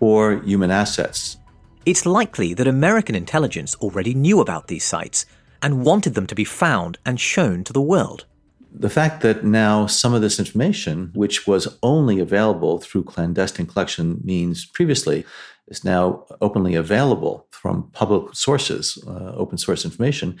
or 0.00 0.42
human 0.42 0.70
assets. 0.70 1.38
It's 1.86 2.04
likely 2.04 2.52
that 2.54 2.66
American 2.66 3.14
intelligence 3.14 3.76
already 3.76 4.12
knew 4.12 4.40
about 4.40 4.66
these 4.66 4.84
sites 4.84 5.24
and 5.64 5.82
wanted 5.82 6.14
them 6.14 6.26
to 6.26 6.34
be 6.34 6.44
found 6.44 6.98
and 7.06 7.18
shown 7.18 7.64
to 7.64 7.72
the 7.72 7.80
world. 7.80 8.26
The 8.70 8.90
fact 8.90 9.22
that 9.22 9.44
now 9.44 9.86
some 9.86 10.12
of 10.12 10.20
this 10.20 10.38
information, 10.38 11.10
which 11.14 11.46
was 11.46 11.78
only 11.82 12.20
available 12.20 12.80
through 12.80 13.04
clandestine 13.04 13.66
collection 13.66 14.20
means 14.22 14.66
previously, 14.66 15.24
is 15.68 15.82
now 15.82 16.26
openly 16.42 16.74
available 16.74 17.46
from 17.50 17.88
public 17.92 18.34
sources, 18.34 19.02
uh, 19.06 19.32
open 19.36 19.56
source 19.56 19.86
information. 19.86 20.36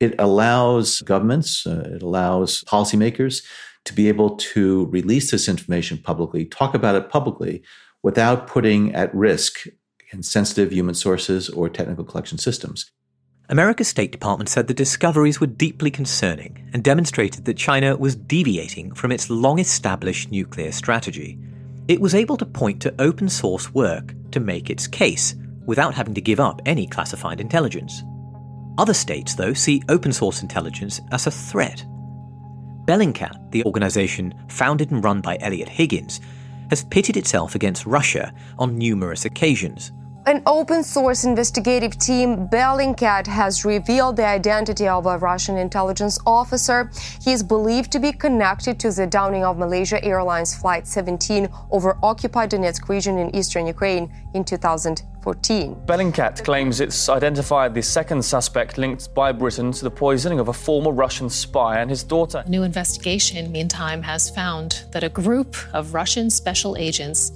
It 0.00 0.14
allows 0.18 1.00
governments, 1.00 1.66
uh, 1.66 1.88
it 1.94 2.02
allows 2.02 2.62
policymakers 2.64 3.42
to 3.86 3.94
be 3.94 4.08
able 4.08 4.36
to 4.36 4.84
release 4.86 5.30
this 5.30 5.48
information 5.48 5.96
publicly, 5.96 6.44
talk 6.44 6.74
about 6.74 6.94
it 6.94 7.08
publicly, 7.08 7.62
without 8.02 8.46
putting 8.46 8.94
at 8.94 9.14
risk 9.14 9.66
sensitive 10.20 10.72
human 10.72 10.94
sources 10.94 11.48
or 11.48 11.68
technical 11.70 12.04
collection 12.04 12.36
systems. 12.36 12.90
America's 13.50 13.88
State 13.88 14.12
Department 14.12 14.50
said 14.50 14.66
the 14.66 14.74
discoveries 14.74 15.40
were 15.40 15.46
deeply 15.46 15.90
concerning 15.90 16.68
and 16.74 16.84
demonstrated 16.84 17.46
that 17.46 17.56
China 17.56 17.96
was 17.96 18.14
deviating 18.14 18.92
from 18.92 19.10
its 19.10 19.30
long 19.30 19.58
established 19.58 20.30
nuclear 20.30 20.70
strategy. 20.70 21.38
It 21.88 21.98
was 21.98 22.14
able 22.14 22.36
to 22.36 22.44
point 22.44 22.82
to 22.82 22.94
open 22.98 23.30
source 23.30 23.72
work 23.72 24.12
to 24.32 24.40
make 24.40 24.68
its 24.68 24.86
case 24.86 25.34
without 25.64 25.94
having 25.94 26.12
to 26.12 26.20
give 26.20 26.40
up 26.40 26.60
any 26.66 26.86
classified 26.86 27.40
intelligence. 27.40 28.02
Other 28.76 28.92
states, 28.92 29.34
though, 29.34 29.54
see 29.54 29.82
open 29.88 30.12
source 30.12 30.42
intelligence 30.42 31.00
as 31.10 31.26
a 31.26 31.30
threat. 31.30 31.86
Bellingcat, 32.84 33.50
the 33.50 33.64
organization 33.64 34.34
founded 34.50 34.90
and 34.90 35.02
run 35.02 35.22
by 35.22 35.38
Eliot 35.40 35.70
Higgins, 35.70 36.20
has 36.68 36.84
pitted 36.84 37.16
itself 37.16 37.54
against 37.54 37.86
Russia 37.86 38.30
on 38.58 38.76
numerous 38.76 39.24
occasions, 39.24 39.90
an 40.28 40.42
open 40.44 40.84
source 40.84 41.24
investigative 41.24 41.96
team, 41.98 42.46
Bellingcat, 42.48 43.26
has 43.26 43.64
revealed 43.64 44.16
the 44.16 44.26
identity 44.26 44.86
of 44.86 45.06
a 45.06 45.16
Russian 45.16 45.56
intelligence 45.56 46.18
officer. 46.26 46.90
He 47.22 47.32
is 47.32 47.42
believed 47.42 47.90
to 47.92 47.98
be 47.98 48.12
connected 48.12 48.78
to 48.80 48.90
the 48.90 49.06
downing 49.06 49.42
of 49.42 49.56
Malaysia 49.56 50.04
Airlines 50.04 50.54
Flight 50.54 50.86
17 50.86 51.48
over 51.70 51.96
occupied 52.02 52.50
Donetsk 52.50 52.90
region 52.90 53.16
in 53.16 53.34
eastern 53.34 53.66
Ukraine 53.66 54.12
in 54.34 54.44
2014. 54.44 55.74
Bellingcat 55.86 56.44
claims 56.44 56.80
it's 56.80 57.08
identified 57.08 57.72
the 57.72 57.82
second 57.82 58.22
suspect 58.22 58.76
linked 58.76 59.14
by 59.14 59.32
Britain 59.32 59.72
to 59.72 59.82
the 59.82 59.90
poisoning 59.90 60.40
of 60.40 60.48
a 60.48 60.52
former 60.52 60.92
Russian 60.92 61.30
spy 61.30 61.80
and 61.80 61.88
his 61.88 62.04
daughter. 62.04 62.42
A 62.44 62.50
new 62.50 62.64
investigation, 62.64 63.50
meantime, 63.50 64.02
has 64.02 64.28
found 64.28 64.84
that 64.92 65.02
a 65.02 65.08
group 65.08 65.56
of 65.72 65.94
Russian 65.94 66.28
special 66.28 66.76
agents 66.76 67.32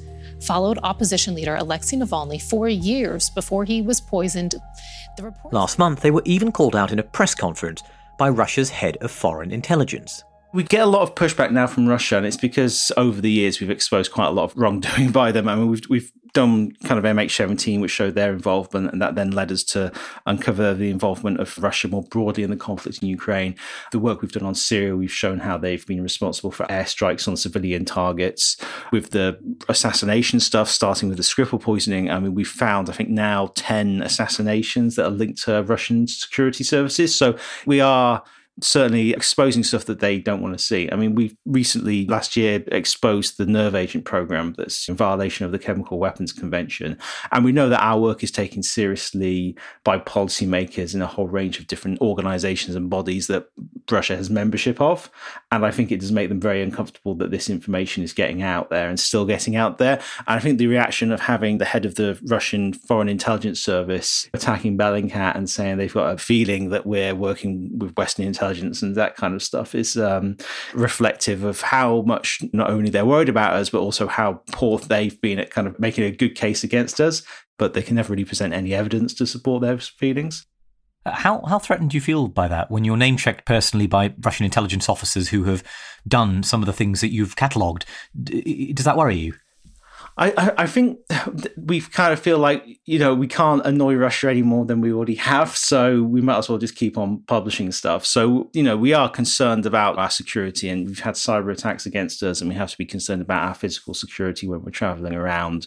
followed 0.46 0.78
opposition 0.82 1.34
leader 1.34 1.56
Alexei 1.56 1.96
Navalny 1.96 2.40
for 2.40 2.68
years 2.68 3.30
before 3.30 3.64
he 3.64 3.82
was 3.82 4.00
poisoned. 4.00 4.54
Last 5.50 5.78
month, 5.78 6.00
they 6.00 6.10
were 6.10 6.22
even 6.24 6.52
called 6.52 6.74
out 6.74 6.92
in 6.92 6.98
a 6.98 7.02
press 7.02 7.34
conference 7.34 7.82
by 8.18 8.28
Russia's 8.28 8.70
head 8.70 8.96
of 8.98 9.10
foreign 9.10 9.50
intelligence. 9.50 10.24
We 10.52 10.62
get 10.64 10.82
a 10.82 10.86
lot 10.86 11.02
of 11.02 11.14
pushback 11.14 11.50
now 11.50 11.66
from 11.66 11.88
Russia, 11.88 12.18
and 12.18 12.26
it's 12.26 12.36
because 12.36 12.92
over 12.96 13.20
the 13.20 13.30
years 13.30 13.60
we've 13.60 13.70
exposed 13.70 14.12
quite 14.12 14.26
a 14.26 14.32
lot 14.32 14.44
of 14.44 14.56
wrongdoing 14.56 15.10
by 15.20 15.32
them. 15.32 15.48
I 15.48 15.54
mean, 15.56 15.68
we've 15.68 15.88
we've 15.88 16.12
done 16.34 16.72
kind 16.84 16.98
of 16.98 17.04
MH17, 17.04 17.80
which 17.80 17.90
showed 17.90 18.14
their 18.14 18.32
involvement, 18.32 18.90
and 18.92 19.02
that 19.02 19.14
then 19.14 19.30
led 19.30 19.52
us 19.52 19.62
to 19.64 19.92
uncover 20.26 20.74
the 20.74 20.90
involvement 20.90 21.40
of 21.40 21.56
Russia 21.62 21.88
more 21.88 22.02
broadly 22.04 22.42
in 22.42 22.50
the 22.50 22.56
conflict 22.56 23.02
in 23.02 23.08
Ukraine. 23.08 23.54
The 23.90 23.98
work 23.98 24.22
we've 24.22 24.32
done 24.32 24.46
on 24.46 24.54
Syria, 24.54 24.96
we've 24.96 25.12
shown 25.12 25.40
how 25.40 25.58
they've 25.58 25.86
been 25.86 26.02
responsible 26.02 26.50
for 26.50 26.64
airstrikes 26.66 27.28
on 27.28 27.36
civilian 27.36 27.84
targets. 27.84 28.56
With 28.90 29.10
the 29.10 29.38
assassination 29.68 30.40
stuff, 30.40 30.68
starting 30.68 31.08
with 31.08 31.18
the 31.18 31.24
Skripal 31.24 31.60
poisoning, 31.60 32.10
I 32.10 32.18
mean, 32.18 32.34
we've 32.34 32.48
found, 32.48 32.88
I 32.88 32.92
think, 32.92 33.10
now 33.10 33.52
10 33.54 34.02
assassinations 34.02 34.96
that 34.96 35.06
are 35.06 35.10
linked 35.10 35.42
to 35.42 35.62
Russian 35.62 36.06
security 36.06 36.64
services. 36.64 37.14
So 37.14 37.36
we 37.66 37.80
are 37.80 38.22
certainly 38.60 39.12
exposing 39.12 39.62
stuff 39.62 39.86
that 39.86 40.00
they 40.00 40.18
don't 40.18 40.42
want 40.42 40.56
to 40.56 40.62
see. 40.62 40.88
I 40.92 40.96
mean, 40.96 41.14
we 41.14 41.36
recently 41.46 42.06
last 42.06 42.36
year 42.36 42.62
exposed 42.68 43.38
the 43.38 43.46
nerve 43.46 43.74
agent 43.74 44.04
program 44.04 44.54
that's 44.56 44.88
in 44.88 44.94
violation 44.94 45.46
of 45.46 45.52
the 45.52 45.58
Chemical 45.58 45.98
Weapons 45.98 46.32
Convention. 46.32 46.98
And 47.30 47.44
we 47.44 47.52
know 47.52 47.68
that 47.70 47.82
our 47.82 47.98
work 47.98 48.22
is 48.22 48.30
taken 48.30 48.62
seriously 48.62 49.56
by 49.84 49.98
policymakers 49.98 50.94
in 50.94 51.00
a 51.00 51.06
whole 51.06 51.28
range 51.28 51.58
of 51.58 51.66
different 51.66 52.00
organizations 52.00 52.76
and 52.76 52.90
bodies 52.90 53.26
that 53.28 53.48
Russia 53.90 54.16
has 54.16 54.28
membership 54.28 54.80
of. 54.80 55.10
And 55.50 55.64
I 55.64 55.70
think 55.70 55.90
it 55.90 56.00
does 56.00 56.12
make 56.12 56.28
them 56.28 56.40
very 56.40 56.62
uncomfortable 56.62 57.14
that 57.16 57.30
this 57.30 57.48
information 57.48 58.04
is 58.04 58.12
getting 58.12 58.42
out 58.42 58.68
there 58.70 58.88
and 58.88 59.00
still 59.00 59.24
getting 59.24 59.56
out 59.56 59.78
there. 59.78 59.94
And 60.26 60.36
I 60.36 60.40
think 60.40 60.58
the 60.58 60.66
reaction 60.66 61.10
of 61.10 61.20
having 61.20 61.58
the 61.58 61.64
head 61.64 61.86
of 61.86 61.94
the 61.94 62.18
Russian 62.24 62.74
Foreign 62.74 63.08
Intelligence 63.08 63.60
Service 63.60 64.28
attacking 64.34 64.76
Bellingcat 64.76 65.36
and 65.36 65.48
saying 65.48 65.78
they've 65.78 65.92
got 65.92 66.14
a 66.14 66.18
feeling 66.18 66.68
that 66.68 66.86
we're 66.86 67.14
working 67.14 67.78
with 67.78 67.96
Western 67.96 68.26
intelligence 68.26 68.41
intelligence 68.42 68.82
and 68.82 68.96
that 68.96 69.16
kind 69.16 69.34
of 69.34 69.42
stuff 69.42 69.74
is 69.74 69.96
um, 69.96 70.36
reflective 70.74 71.44
of 71.44 71.60
how 71.60 72.02
much 72.02 72.40
not 72.52 72.70
only 72.70 72.90
they're 72.90 73.06
worried 73.06 73.28
about 73.28 73.54
us, 73.54 73.70
but 73.70 73.78
also 73.78 74.06
how 74.06 74.42
poor 74.50 74.78
they've 74.78 75.20
been 75.20 75.38
at 75.38 75.50
kind 75.50 75.66
of 75.66 75.78
making 75.78 76.04
a 76.04 76.10
good 76.10 76.34
case 76.34 76.64
against 76.64 77.00
us. 77.00 77.22
But 77.58 77.74
they 77.74 77.82
can 77.82 77.96
never 77.96 78.12
really 78.12 78.24
present 78.24 78.52
any 78.52 78.74
evidence 78.74 79.14
to 79.14 79.26
support 79.26 79.62
their 79.62 79.78
feelings. 79.78 80.44
Uh, 81.06 81.12
how 81.12 81.42
how 81.46 81.58
threatened 81.58 81.90
do 81.90 81.96
you 81.96 82.00
feel 82.00 82.28
by 82.28 82.48
that 82.48 82.70
when 82.70 82.84
you're 82.84 82.96
name 82.96 83.16
checked 83.16 83.44
personally 83.44 83.86
by 83.86 84.14
Russian 84.20 84.44
intelligence 84.44 84.88
officers 84.88 85.28
who 85.28 85.44
have 85.44 85.62
done 86.06 86.42
some 86.42 86.62
of 86.62 86.66
the 86.66 86.72
things 86.72 87.00
that 87.00 87.12
you've 87.12 87.36
catalogued? 87.36 87.84
Does 88.24 88.84
that 88.84 88.96
worry 88.96 89.16
you? 89.16 89.34
I, 90.16 90.52
I 90.58 90.66
think 90.66 90.98
we 91.56 91.80
kind 91.80 92.12
of 92.12 92.20
feel 92.20 92.38
like 92.38 92.64
you 92.84 92.98
know 92.98 93.14
we 93.14 93.26
can't 93.26 93.64
annoy 93.64 93.94
Russia 93.94 94.30
any 94.30 94.42
more 94.42 94.64
than 94.64 94.80
we 94.80 94.92
already 94.92 95.14
have, 95.14 95.56
so 95.56 96.02
we 96.02 96.20
might 96.20 96.38
as 96.38 96.48
well 96.48 96.58
just 96.58 96.76
keep 96.76 96.98
on 96.98 97.22
publishing 97.26 97.72
stuff. 97.72 98.04
So 98.04 98.50
you 98.52 98.62
know 98.62 98.76
we 98.76 98.92
are 98.92 99.08
concerned 99.08 99.64
about 99.64 99.98
our 99.98 100.10
security, 100.10 100.68
and 100.68 100.86
we've 100.86 101.00
had 101.00 101.14
cyber 101.14 101.52
attacks 101.52 101.86
against 101.86 102.22
us, 102.22 102.40
and 102.40 102.50
we 102.50 102.56
have 102.56 102.70
to 102.70 102.78
be 102.78 102.84
concerned 102.84 103.22
about 103.22 103.46
our 103.48 103.54
physical 103.54 103.94
security 103.94 104.46
when 104.46 104.62
we're 104.62 104.70
traveling 104.70 105.14
around. 105.14 105.66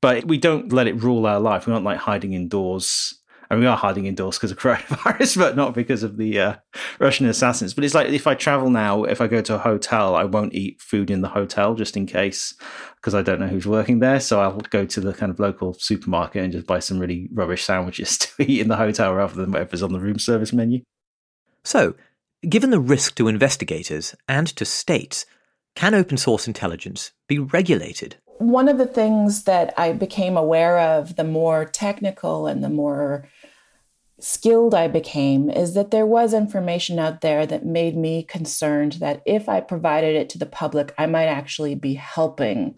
But 0.00 0.24
we 0.24 0.38
don't 0.38 0.72
let 0.72 0.88
it 0.88 1.02
rule 1.02 1.26
our 1.26 1.40
life. 1.40 1.66
We 1.66 1.72
aren't 1.72 1.84
like 1.84 1.98
hiding 1.98 2.32
indoors 2.32 3.14
and 3.50 3.60
we 3.60 3.66
are 3.66 3.76
hiding 3.76 4.06
indoors 4.06 4.36
because 4.36 4.50
of 4.50 4.58
coronavirus, 4.60 5.36
but 5.36 5.56
not 5.56 5.74
because 5.74 6.02
of 6.02 6.16
the 6.16 6.38
uh, 6.38 6.54
Russian 6.98 7.26
assassins. 7.26 7.74
But 7.74 7.84
it's 7.84 7.94
like 7.94 8.08
if 8.08 8.26
I 8.26 8.34
travel 8.34 8.70
now, 8.70 9.04
if 9.04 9.20
I 9.20 9.26
go 9.26 9.40
to 9.42 9.54
a 9.54 9.58
hotel, 9.58 10.14
I 10.16 10.24
won't 10.24 10.54
eat 10.54 10.80
food 10.80 11.10
in 11.10 11.20
the 11.20 11.28
hotel 11.28 11.74
just 11.74 11.96
in 11.96 12.06
case 12.06 12.54
because 12.96 13.14
I 13.14 13.22
don't 13.22 13.40
know 13.40 13.48
who's 13.48 13.66
working 13.66 13.98
there. 13.98 14.20
So 14.20 14.40
I'll 14.40 14.58
go 14.58 14.86
to 14.86 15.00
the 15.00 15.12
kind 15.12 15.30
of 15.30 15.38
local 15.38 15.74
supermarket 15.74 16.42
and 16.42 16.52
just 16.52 16.66
buy 16.66 16.78
some 16.78 16.98
really 16.98 17.28
rubbish 17.32 17.64
sandwiches 17.64 18.18
to 18.18 18.28
eat 18.42 18.60
in 18.60 18.68
the 18.68 18.76
hotel 18.76 19.14
rather 19.14 19.34
than 19.34 19.52
whatever's 19.52 19.82
on 19.82 19.92
the 19.92 20.00
room 20.00 20.18
service 20.18 20.52
menu. 20.52 20.82
So, 21.64 21.94
given 22.46 22.70
the 22.70 22.80
risk 22.80 23.14
to 23.16 23.28
investigators 23.28 24.14
and 24.28 24.46
to 24.56 24.64
states, 24.64 25.24
can 25.74 25.94
open 25.94 26.16
source 26.16 26.46
intelligence 26.46 27.12
be 27.26 27.38
regulated? 27.38 28.16
One 28.38 28.68
of 28.68 28.78
the 28.78 28.86
things 28.86 29.44
that 29.44 29.72
I 29.78 29.92
became 29.92 30.36
aware 30.36 30.78
of, 30.78 31.16
the 31.16 31.24
more 31.24 31.64
technical 31.64 32.46
and 32.46 32.62
the 32.62 32.68
more 32.68 33.28
skilled 34.24 34.74
I 34.74 34.88
became 34.88 35.50
is 35.50 35.74
that 35.74 35.90
there 35.90 36.06
was 36.06 36.32
information 36.32 36.98
out 36.98 37.20
there 37.20 37.44
that 37.46 37.66
made 37.66 37.96
me 37.96 38.22
concerned 38.22 38.92
that 38.94 39.22
if 39.26 39.48
I 39.48 39.60
provided 39.60 40.16
it 40.16 40.30
to 40.30 40.38
the 40.38 40.46
public, 40.46 40.94
I 40.96 41.06
might 41.06 41.26
actually 41.26 41.74
be 41.74 41.94
helping 41.94 42.74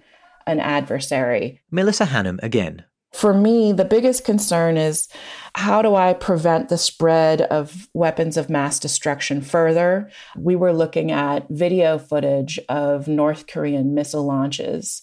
an 0.47 0.59
adversary. 0.59 1.61
Melissa 1.71 2.07
Hanham 2.07 2.41
again. 2.43 2.85
For 3.13 3.33
me, 3.33 3.73
the 3.73 3.85
biggest 3.85 4.25
concern 4.25 4.77
is 4.77 5.09
how 5.55 5.81
do 5.81 5.95
I 5.95 6.13
prevent 6.13 6.69
the 6.69 6.77
spread 6.77 7.41
of 7.43 7.89
weapons 7.95 8.37
of 8.37 8.51
mass 8.51 8.79
destruction 8.79 9.41
further? 9.41 10.11
We 10.37 10.55
were 10.55 10.73
looking 10.73 11.11
at 11.13 11.49
video 11.49 11.97
footage 11.99 12.59
of 12.69 13.09
North 13.09 13.47
Korean 13.47 13.95
missile 13.95 14.27
launches. 14.27 15.03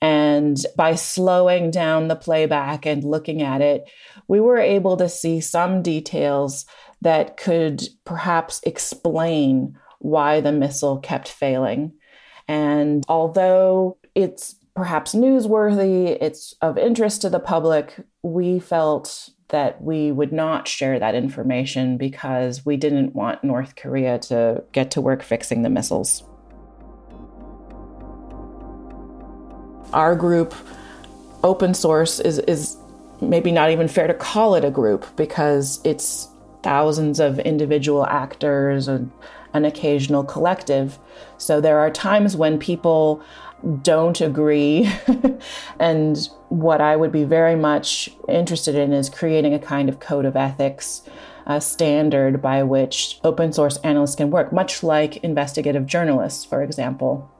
And 0.00 0.58
by 0.76 0.96
slowing 0.96 1.70
down 1.70 2.08
the 2.08 2.16
playback 2.16 2.84
and 2.84 3.04
looking 3.04 3.42
at 3.42 3.60
it, 3.60 3.88
we 4.28 4.40
were 4.40 4.58
able 4.58 4.96
to 4.96 5.08
see 5.08 5.40
some 5.40 5.82
details 5.82 6.66
that 7.00 7.36
could 7.36 7.82
perhaps 8.04 8.60
explain 8.64 9.78
why 9.98 10.40
the 10.40 10.52
missile 10.52 10.98
kept 10.98 11.28
failing. 11.28 11.92
And 12.48 13.04
although 13.08 13.98
it's 14.14 14.56
perhaps 14.74 15.14
newsworthy, 15.14 16.16
it's 16.20 16.54
of 16.60 16.78
interest 16.78 17.22
to 17.22 17.30
the 17.30 17.40
public, 17.40 17.94
we 18.22 18.58
felt 18.58 19.30
that 19.48 19.82
we 19.82 20.10
would 20.10 20.32
not 20.32 20.66
share 20.66 20.98
that 20.98 21.14
information 21.14 21.98
because 21.98 22.64
we 22.64 22.76
didn't 22.76 23.14
want 23.14 23.44
North 23.44 23.76
Korea 23.76 24.18
to 24.18 24.64
get 24.72 24.90
to 24.92 25.00
work 25.00 25.22
fixing 25.22 25.62
the 25.62 25.68
missiles. 25.68 26.24
Our 29.92 30.16
group, 30.16 30.54
open 31.44 31.74
source, 31.74 32.18
is, 32.18 32.38
is 32.38 32.78
maybe 33.22 33.52
not 33.52 33.70
even 33.70 33.88
fair 33.88 34.06
to 34.06 34.14
call 34.14 34.54
it 34.54 34.64
a 34.64 34.70
group 34.70 35.06
because 35.16 35.80
it's 35.84 36.28
thousands 36.62 37.20
of 37.20 37.38
individual 37.40 38.06
actors 38.06 38.88
and 38.88 39.10
an 39.54 39.64
occasional 39.64 40.24
collective. 40.24 40.98
So 41.38 41.60
there 41.60 41.78
are 41.78 41.90
times 41.90 42.36
when 42.36 42.58
people 42.58 43.22
don't 43.82 44.20
agree. 44.20 44.90
and 45.78 46.28
what 46.48 46.80
I 46.80 46.96
would 46.96 47.12
be 47.12 47.24
very 47.24 47.56
much 47.56 48.10
interested 48.28 48.74
in 48.74 48.92
is 48.92 49.08
creating 49.08 49.54
a 49.54 49.58
kind 49.58 49.88
of 49.88 50.00
code 50.00 50.24
of 50.24 50.36
ethics, 50.36 51.02
a 51.46 51.60
standard 51.60 52.42
by 52.42 52.62
which 52.62 53.20
open 53.22 53.52
source 53.52 53.76
analysts 53.78 54.16
can 54.16 54.30
work, 54.30 54.52
much 54.52 54.82
like 54.82 55.18
investigative 55.18 55.86
journalists, 55.86 56.44
for 56.44 56.62
example. 56.62 57.30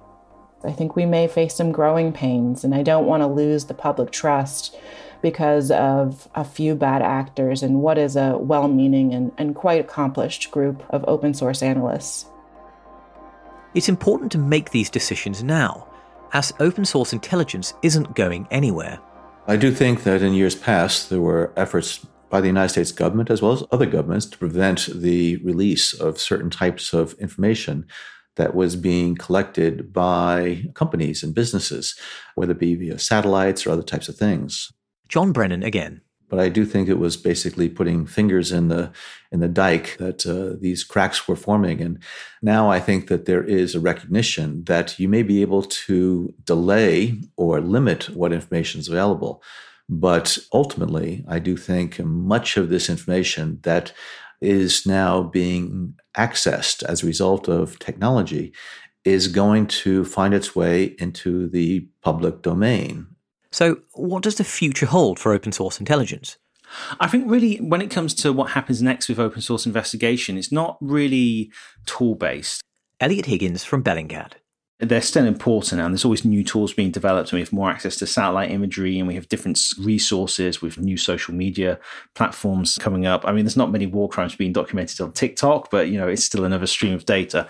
I 0.64 0.72
think 0.72 0.94
we 0.94 1.06
may 1.06 1.26
face 1.26 1.56
some 1.56 1.72
growing 1.72 2.12
pains, 2.12 2.62
and 2.62 2.72
I 2.72 2.84
don't 2.84 3.06
want 3.06 3.22
to 3.22 3.26
lose 3.26 3.64
the 3.64 3.74
public 3.74 4.12
trust 4.12 4.76
because 5.22 5.70
of 5.70 6.28
a 6.34 6.44
few 6.44 6.74
bad 6.74 7.00
actors 7.00 7.62
and 7.62 7.80
what 7.80 7.96
is 7.96 8.16
a 8.16 8.36
well 8.38 8.68
meaning 8.68 9.14
and, 9.14 9.32
and 9.38 9.54
quite 9.54 9.80
accomplished 9.80 10.50
group 10.50 10.82
of 10.90 11.04
open 11.08 11.32
source 11.32 11.62
analysts. 11.62 12.26
It's 13.74 13.88
important 13.88 14.30
to 14.32 14.38
make 14.38 14.70
these 14.70 14.90
decisions 14.90 15.42
now 15.42 15.88
as 16.32 16.52
open 16.60 16.84
source 16.84 17.12
intelligence 17.12 17.74
isn't 17.82 18.14
going 18.14 18.46
anywhere. 18.50 18.98
I 19.46 19.56
do 19.56 19.72
think 19.72 20.04
that 20.04 20.22
in 20.22 20.34
years 20.34 20.54
past, 20.54 21.10
there 21.10 21.20
were 21.20 21.52
efforts 21.56 22.06
by 22.30 22.40
the 22.40 22.46
United 22.46 22.70
States 22.70 22.92
government 22.92 23.30
as 23.30 23.42
well 23.42 23.52
as 23.52 23.64
other 23.72 23.86
governments 23.86 24.26
to 24.26 24.38
prevent 24.38 24.88
the 24.94 25.36
release 25.38 25.92
of 25.92 26.18
certain 26.18 26.48
types 26.48 26.92
of 26.92 27.12
information 27.14 27.86
that 28.36 28.54
was 28.54 28.76
being 28.76 29.14
collected 29.14 29.92
by 29.92 30.64
companies 30.74 31.22
and 31.22 31.34
businesses, 31.34 31.94
whether 32.34 32.52
it 32.52 32.58
be 32.58 32.74
via 32.74 32.98
satellites 32.98 33.66
or 33.66 33.70
other 33.70 33.82
types 33.82 34.08
of 34.08 34.16
things. 34.16 34.72
John 35.12 35.30
Brennan 35.32 35.62
again. 35.62 36.00
But 36.30 36.40
I 36.40 36.48
do 36.48 36.64
think 36.64 36.88
it 36.88 36.98
was 36.98 37.18
basically 37.18 37.68
putting 37.68 38.06
fingers 38.06 38.50
in 38.50 38.68
the 38.68 38.90
in 39.30 39.40
the 39.40 39.48
dike 39.48 39.98
that 39.98 40.24
uh, 40.26 40.56
these 40.58 40.84
cracks 40.84 41.28
were 41.28 41.36
forming. 41.36 41.82
And 41.82 41.98
now 42.40 42.70
I 42.70 42.80
think 42.80 43.08
that 43.08 43.26
there 43.26 43.44
is 43.44 43.74
a 43.74 43.80
recognition 43.80 44.64
that 44.64 44.98
you 44.98 45.10
may 45.10 45.22
be 45.22 45.42
able 45.42 45.64
to 45.64 46.32
delay 46.44 47.20
or 47.36 47.60
limit 47.60 48.08
what 48.16 48.32
information 48.32 48.80
is 48.80 48.88
available, 48.88 49.42
but 49.86 50.38
ultimately, 50.54 51.22
I 51.28 51.38
do 51.38 51.58
think 51.58 51.98
much 51.98 52.56
of 52.56 52.70
this 52.70 52.88
information 52.88 53.58
that 53.64 53.92
is 54.40 54.86
now 54.86 55.22
being 55.22 55.94
accessed 56.16 56.82
as 56.84 57.02
a 57.02 57.06
result 57.06 57.48
of 57.48 57.78
technology 57.78 58.54
is 59.04 59.28
going 59.28 59.66
to 59.66 60.06
find 60.06 60.32
its 60.32 60.56
way 60.56 60.94
into 60.98 61.48
the 61.48 61.86
public 62.00 62.40
domain 62.40 63.11
so, 63.52 63.82
what 63.92 64.22
does 64.22 64.36
the 64.36 64.44
future 64.44 64.86
hold 64.86 65.18
for 65.18 65.32
open 65.32 65.52
source 65.52 65.78
intelligence? 65.78 66.38
I 66.98 67.06
think 67.06 67.30
really 67.30 67.56
when 67.58 67.82
it 67.82 67.90
comes 67.90 68.14
to 68.14 68.32
what 68.32 68.52
happens 68.52 68.80
next 68.80 69.08
with 69.08 69.18
open 69.18 69.42
source 69.42 69.66
investigation, 69.66 70.38
it's 70.38 70.50
not 70.50 70.78
really 70.80 71.52
tool 71.84 72.14
based. 72.14 72.62
Eliot 72.98 73.26
Higgins 73.26 73.62
from 73.62 73.84
Bellingcat. 73.84 74.32
They're 74.82 75.00
still 75.00 75.24
important 75.24 75.80
and 75.80 75.94
there's 75.94 76.04
always 76.04 76.24
new 76.24 76.42
tools 76.42 76.72
being 76.72 76.90
developed 76.90 77.30
and 77.30 77.36
we 77.36 77.40
have 77.40 77.52
more 77.52 77.70
access 77.70 77.96
to 77.96 78.06
satellite 78.06 78.50
imagery 78.50 78.98
and 78.98 79.06
we 79.06 79.14
have 79.14 79.28
different 79.28 79.58
resources 79.78 80.60
with 80.60 80.76
new 80.76 80.96
social 80.96 81.32
media 81.32 81.78
platforms 82.14 82.78
coming 82.78 83.06
up. 83.06 83.24
I 83.24 83.30
mean, 83.30 83.44
there's 83.44 83.56
not 83.56 83.70
many 83.70 83.86
war 83.86 84.08
crimes 84.08 84.34
being 84.34 84.52
documented 84.52 85.00
on 85.00 85.12
TikTok, 85.12 85.70
but 85.70 85.88
you 85.88 85.98
know, 85.98 86.08
it's 86.08 86.24
still 86.24 86.44
another 86.44 86.66
stream 86.66 86.94
of 86.94 87.06
data. 87.06 87.46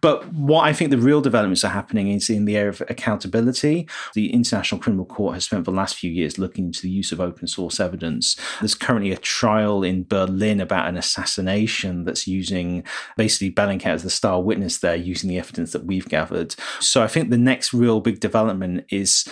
But 0.00 0.32
what 0.32 0.62
I 0.62 0.72
think 0.72 0.92
the 0.92 0.98
real 0.98 1.20
developments 1.20 1.64
are 1.64 1.70
happening 1.70 2.08
is 2.08 2.30
in 2.30 2.44
the 2.44 2.56
area 2.56 2.70
of 2.70 2.80
accountability. 2.82 3.88
The 4.14 4.32
International 4.32 4.80
Criminal 4.80 5.06
Court 5.06 5.34
has 5.34 5.44
spent 5.44 5.64
the 5.64 5.72
last 5.72 5.96
few 5.96 6.10
years 6.10 6.38
looking 6.38 6.66
into 6.66 6.82
the 6.82 6.90
use 6.90 7.10
of 7.10 7.20
open 7.20 7.48
source 7.48 7.80
evidence. 7.80 8.36
There's 8.60 8.76
currently 8.76 9.10
a 9.10 9.16
trial 9.16 9.82
in 9.82 10.04
Berlin 10.04 10.60
about 10.60 10.88
an 10.88 10.96
assassination 10.96 12.04
that's 12.04 12.28
using 12.28 12.84
basically 13.16 13.50
Bellingcat 13.50 13.86
as 13.86 14.02
the 14.04 14.10
star 14.10 14.40
witness 14.40 14.78
there, 14.78 14.94
using 14.94 15.28
the 15.28 15.38
evidence 15.38 15.72
that 15.72 15.84
we've 15.84 16.08
gathered. 16.08 16.54
So 16.80 17.02
I 17.02 17.08
think 17.08 17.30
the 17.30 17.38
next 17.38 17.72
real 17.72 18.00
big 18.00 18.20
development 18.20 18.84
is 18.90 19.24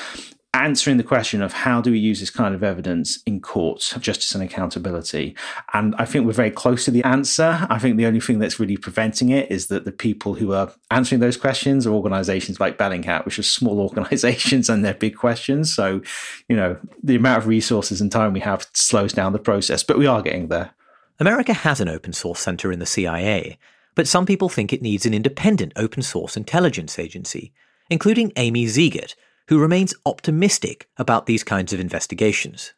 answering 0.55 0.97
the 0.97 1.03
question 1.03 1.43
of 1.43 1.53
how 1.53 1.81
do 1.81 1.91
we 1.91 1.99
use 1.99 2.21
this 2.21 2.31
kind 2.31 2.55
of 2.55 2.63
evidence 2.63 3.21
in 3.27 3.41
courts, 3.41 3.93
of 3.93 4.01
justice 4.01 4.35
and 4.35 4.43
accountability. 4.43 5.37
And 5.73 5.97
I 5.99 6.05
think 6.05 6.25
we're 6.25 6.33
very 6.33 6.53
close 6.53 6.85
to 6.85 6.93
the 6.93 7.03
answer. 7.03 7.67
I 7.69 7.79
think 7.81 7.97
the 7.97 8.07
only 8.07 8.21
thing 8.21 8.39
that's 8.39 8.61
really 8.61 8.77
preventing 8.77 9.31
it 9.31 9.51
is 9.51 9.67
that 9.67 9.85
the 9.85 9.93
people 9.93 10.35
who 10.35 10.53
are 10.53 10.73
answering 10.93 11.21
those 11.21 11.37
questions 11.37 11.87
are 11.87 11.93
organizations 11.93 12.61
like 12.61 12.79
Bellingcat, 12.79 13.25
which 13.25 13.39
are 13.39 13.43
small 13.43 13.81
organizations 13.89 14.71
and 14.71 14.85
they're 14.85 14.95
big 14.95 15.17
questions. 15.17 15.75
So, 15.75 16.01
you 16.49 16.55
know, 16.55 16.79
the 17.03 17.17
amount 17.17 17.39
of 17.39 17.49
resources 17.49 18.01
and 18.01 18.11
time 18.13 18.33
we 18.33 18.41
have 18.41 18.69
slows 18.75 19.13
down 19.13 19.33
the 19.33 19.41
process, 19.41 19.83
but 19.83 19.99
we 19.99 20.07
are 20.07 20.23
getting 20.23 20.49
there. 20.49 20.71
America 21.19 21.53
has 21.53 21.81
an 21.81 21.89
open 21.89 22.13
source 22.13 22.41
center 22.41 22.71
in 22.71 22.79
the 22.79 22.87
CIA, 22.87 23.59
but 23.95 24.09
some 24.09 24.27
people 24.27 24.49
think 24.49 24.73
it 24.73 24.83
needs 24.83 25.07
an 25.07 25.15
independent 25.15 25.73
open 25.77 26.03
source 26.03 26.37
intelligence 26.37 26.99
agency, 26.99 27.53
including 27.91 28.33
Amy 28.37 28.67
Zegart, 28.67 29.15
who 29.49 29.61
remains 29.61 29.95
optimistic 30.07 30.89
about 30.97 31.27
these 31.27 31.45
kinds 31.45 31.73
of 31.73 31.81
investigations. 31.81 32.73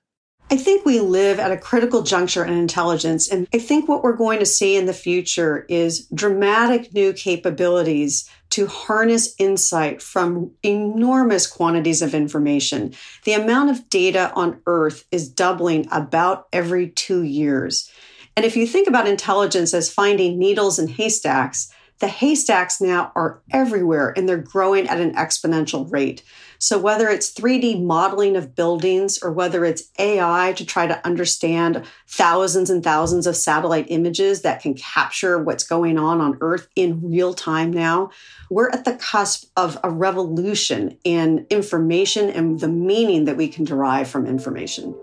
I 0.48 0.56
think 0.56 0.84
we 0.84 1.00
live 1.00 1.40
at 1.40 1.50
a 1.50 1.56
critical 1.56 2.02
juncture 2.02 2.44
in 2.44 2.52
intelligence. 2.52 3.28
And 3.28 3.48
I 3.52 3.58
think 3.58 3.88
what 3.88 4.04
we're 4.04 4.14
going 4.14 4.38
to 4.38 4.46
see 4.46 4.76
in 4.76 4.86
the 4.86 4.92
future 4.92 5.66
is 5.68 6.06
dramatic 6.14 6.94
new 6.94 7.12
capabilities 7.12 8.30
to 8.50 8.68
harness 8.68 9.34
insight 9.40 10.00
from 10.00 10.52
enormous 10.62 11.48
quantities 11.48 12.00
of 12.00 12.14
information. 12.14 12.94
The 13.24 13.32
amount 13.32 13.70
of 13.70 13.88
data 13.88 14.32
on 14.36 14.60
Earth 14.66 15.04
is 15.10 15.28
doubling 15.28 15.88
about 15.90 16.46
every 16.52 16.90
two 16.90 17.22
years. 17.22 17.90
And 18.36 18.44
if 18.44 18.54
you 18.54 18.66
think 18.66 18.86
about 18.86 19.08
intelligence 19.08 19.72
as 19.72 19.90
finding 19.90 20.38
needles 20.38 20.78
in 20.78 20.88
haystacks, 20.88 21.72
the 21.98 22.08
haystacks 22.08 22.80
now 22.80 23.10
are 23.16 23.40
everywhere 23.50 24.12
and 24.14 24.28
they're 24.28 24.36
growing 24.36 24.86
at 24.86 25.00
an 25.00 25.14
exponential 25.14 25.90
rate. 25.90 26.22
So, 26.58 26.78
whether 26.78 27.08
it's 27.08 27.32
3D 27.32 27.82
modeling 27.82 28.36
of 28.36 28.54
buildings 28.54 29.18
or 29.22 29.32
whether 29.32 29.64
it's 29.64 29.90
AI 29.98 30.52
to 30.56 30.66
try 30.66 30.86
to 30.86 31.06
understand 31.06 31.84
thousands 32.06 32.68
and 32.68 32.84
thousands 32.84 33.26
of 33.26 33.36
satellite 33.36 33.86
images 33.88 34.42
that 34.42 34.60
can 34.60 34.74
capture 34.74 35.42
what's 35.42 35.64
going 35.64 35.98
on 35.98 36.20
on 36.20 36.36
Earth 36.42 36.68
in 36.76 37.00
real 37.02 37.32
time 37.32 37.72
now, 37.72 38.10
we're 38.50 38.70
at 38.70 38.84
the 38.84 38.96
cusp 38.96 39.50
of 39.56 39.78
a 39.82 39.90
revolution 39.90 40.98
in 41.04 41.46
information 41.48 42.28
and 42.28 42.60
the 42.60 42.68
meaning 42.68 43.24
that 43.24 43.36
we 43.38 43.48
can 43.48 43.64
derive 43.64 44.08
from 44.08 44.26
information. 44.26 44.94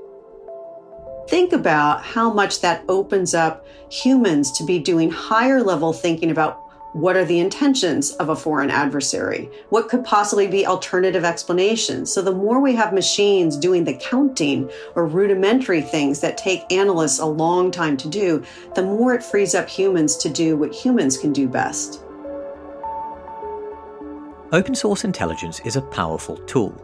Think 1.28 1.54
about 1.54 2.04
how 2.04 2.32
much 2.32 2.62
that 2.62 2.84
opens 2.90 3.34
up 3.34 3.66
humans 3.90 4.52
to 4.54 4.66
be 4.66 4.80
doing 4.80 5.10
higher 5.10 5.62
level 5.62 5.94
thinking 5.94 6.32
about 6.32 6.60
what 6.94 7.16
are 7.16 7.26
the 7.26 7.40
intentions 7.40 8.12
of 8.14 8.30
a 8.30 8.36
foreign 8.36 8.70
adversary? 8.70 9.50
What 9.70 9.90
could 9.90 10.04
possibly 10.04 10.48
be 10.48 10.68
alternative 10.68 11.26
explanations? 11.26 12.14
So, 12.14 12.22
the 12.22 12.32
more 12.32 12.60
we 12.60 12.76
have 12.76 12.94
machines 12.94 13.58
doing 13.58 13.84
the 13.84 13.96
counting 13.96 14.70
or 14.94 15.08
rudimentary 15.08 15.82
things 15.82 16.20
that 16.20 16.38
take 16.38 16.72
analysts 16.72 17.18
a 17.18 17.26
long 17.26 17.72
time 17.72 17.98
to 17.98 18.08
do, 18.08 18.44
the 18.76 18.84
more 18.84 19.16
it 19.16 19.24
frees 19.24 19.56
up 19.56 19.68
humans 19.68 20.16
to 20.18 20.30
do 20.30 20.56
what 20.56 20.72
humans 20.72 21.18
can 21.18 21.34
do 21.34 21.48
best. 21.48 22.04
Open 24.52 24.76
source 24.76 25.04
intelligence 25.04 25.60
is 25.66 25.76
a 25.76 25.82
powerful 25.82 26.38
tool. 26.46 26.80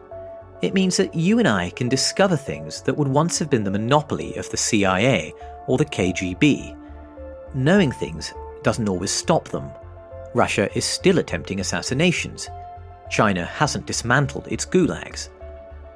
It 0.61 0.73
means 0.73 0.97
that 0.97 1.15
you 1.15 1.39
and 1.39 1.47
I 1.47 1.69
can 1.71 1.87
discover 1.87 2.35
things 2.35 2.81
that 2.81 2.97
would 2.97 3.07
once 3.07 3.39
have 3.39 3.49
been 3.49 3.63
the 3.63 3.71
monopoly 3.71 4.35
of 4.35 4.49
the 4.49 4.57
CIA 4.57 5.33
or 5.67 5.77
the 5.77 5.85
KGB. 5.85 6.75
Knowing 7.53 7.91
things 7.91 8.33
doesn't 8.63 8.89
always 8.89 9.11
stop 9.11 9.47
them 9.47 9.71
Russia 10.33 10.69
is 10.77 10.85
still 10.85 11.19
attempting 11.19 11.59
assassinations. 11.59 12.49
China 13.09 13.45
hasn't 13.45 13.85
dismantled 13.85 14.47
its 14.51 14.65
gulags. 14.65 15.29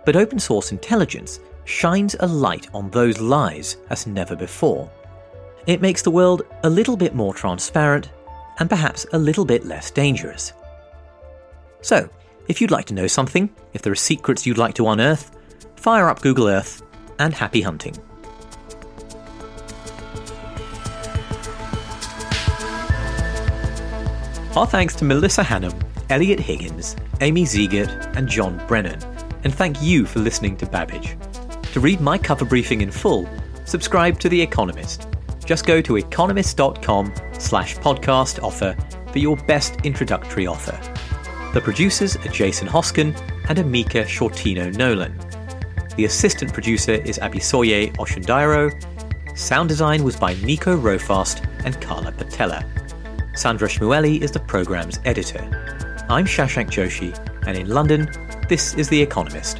But 0.06 0.16
open 0.16 0.40
source 0.40 0.72
intelligence 0.72 1.40
shines 1.66 2.16
a 2.20 2.28
light 2.28 2.68
on 2.74 2.90
those 2.90 3.20
lies 3.20 3.78
as 3.90 4.08
never 4.08 4.36
before. 4.36 4.92
It 5.68 5.82
makes 5.82 6.02
the 6.02 6.12
world 6.12 6.42
a 6.64 6.70
little 6.70 6.98
bit 6.98 7.16
more 7.16 7.34
transparent 7.34 8.10
and 8.60 8.70
perhaps 8.70 9.06
a 9.14 9.18
little 9.18 9.46
bit 9.46 9.66
less 9.66 9.92
dangerous. 9.92 10.54
So, 11.82 12.10
if 12.48 12.60
you'd 12.60 12.72
like 12.72 12.86
to 12.86 12.94
know 12.94 13.08
something, 13.08 13.50
if 13.74 13.82
there 13.82 13.94
are 13.94 13.96
secrets 13.96 14.46
you'd 14.46 14.58
like 14.58 14.76
to 14.76 14.88
unearth, 14.88 15.32
fire 15.76 16.10
up 16.10 16.22
Google 16.22 16.48
Earth 16.48 16.82
and 17.20 17.34
happy 17.34 17.62
hunting. 17.62 17.96
Our 24.56 24.68
thanks 24.68 24.96
to 24.98 25.06
Melissa 25.06 25.42
Hanham, 25.42 25.74
Eliot 26.10 26.40
Higgins, 26.40 26.96
Amy 27.22 27.44
Zegart, 27.44 28.16
and 28.16 28.28
John 28.28 28.62
Brennan. 28.68 29.02
And 29.44 29.54
thank 29.54 29.82
you 29.82 30.06
for 30.06 30.20
listening 30.20 30.58
to 30.58 30.68
Babbage. 30.68 31.18
To 31.74 31.80
read 31.80 32.02
my 32.02 32.20
cover 32.20 32.46
briefing 32.46 32.82
in 32.82 32.92
full, 32.92 33.28
subscribe 33.66 34.20
to 34.20 34.30
The 34.30 34.40
Economist. 34.40 35.08
Just 35.44 35.66
go 35.66 35.82
to 35.82 35.98
economist.com 35.98 37.14
slash 37.40 37.78
podcast 37.78 38.44
offer 38.44 38.78
for 39.12 39.18
your 39.18 39.38
best 39.48 39.78
introductory 39.84 40.46
offer. 40.46 40.80
The 41.54 41.62
producers 41.62 42.16
are 42.16 42.30
Jason 42.30 42.68
Hoskin 42.68 43.16
and 43.48 43.60
Amika 43.60 44.06
Shortino 44.06 44.76
Nolan. 44.76 45.16
The 45.96 46.06
assistant 46.06 46.52
producer 46.52 46.94
is 46.94 47.20
Abisoye 47.20 47.96
Oshindairo. 47.98 49.38
Sound 49.38 49.70
design 49.70 50.04
was 50.04 50.16
by 50.16 50.34
Nico 50.42 50.76
Rofast 50.76 51.48
and 51.64 51.80
Carla 51.80 52.12
Patella. 52.12 52.66
Sandra 53.36 53.68
Shmueli 53.68 54.20
is 54.20 54.32
the 54.32 54.40
programme's 54.40 55.00
editor. 55.06 55.44
I'm 56.10 56.26
Shashank 56.26 56.72
Joshi, 56.72 57.16
and 57.46 57.56
in 57.56 57.70
London, 57.70 58.10
this 58.50 58.74
is 58.74 58.90
The 58.90 59.00
Economist. 59.00 59.60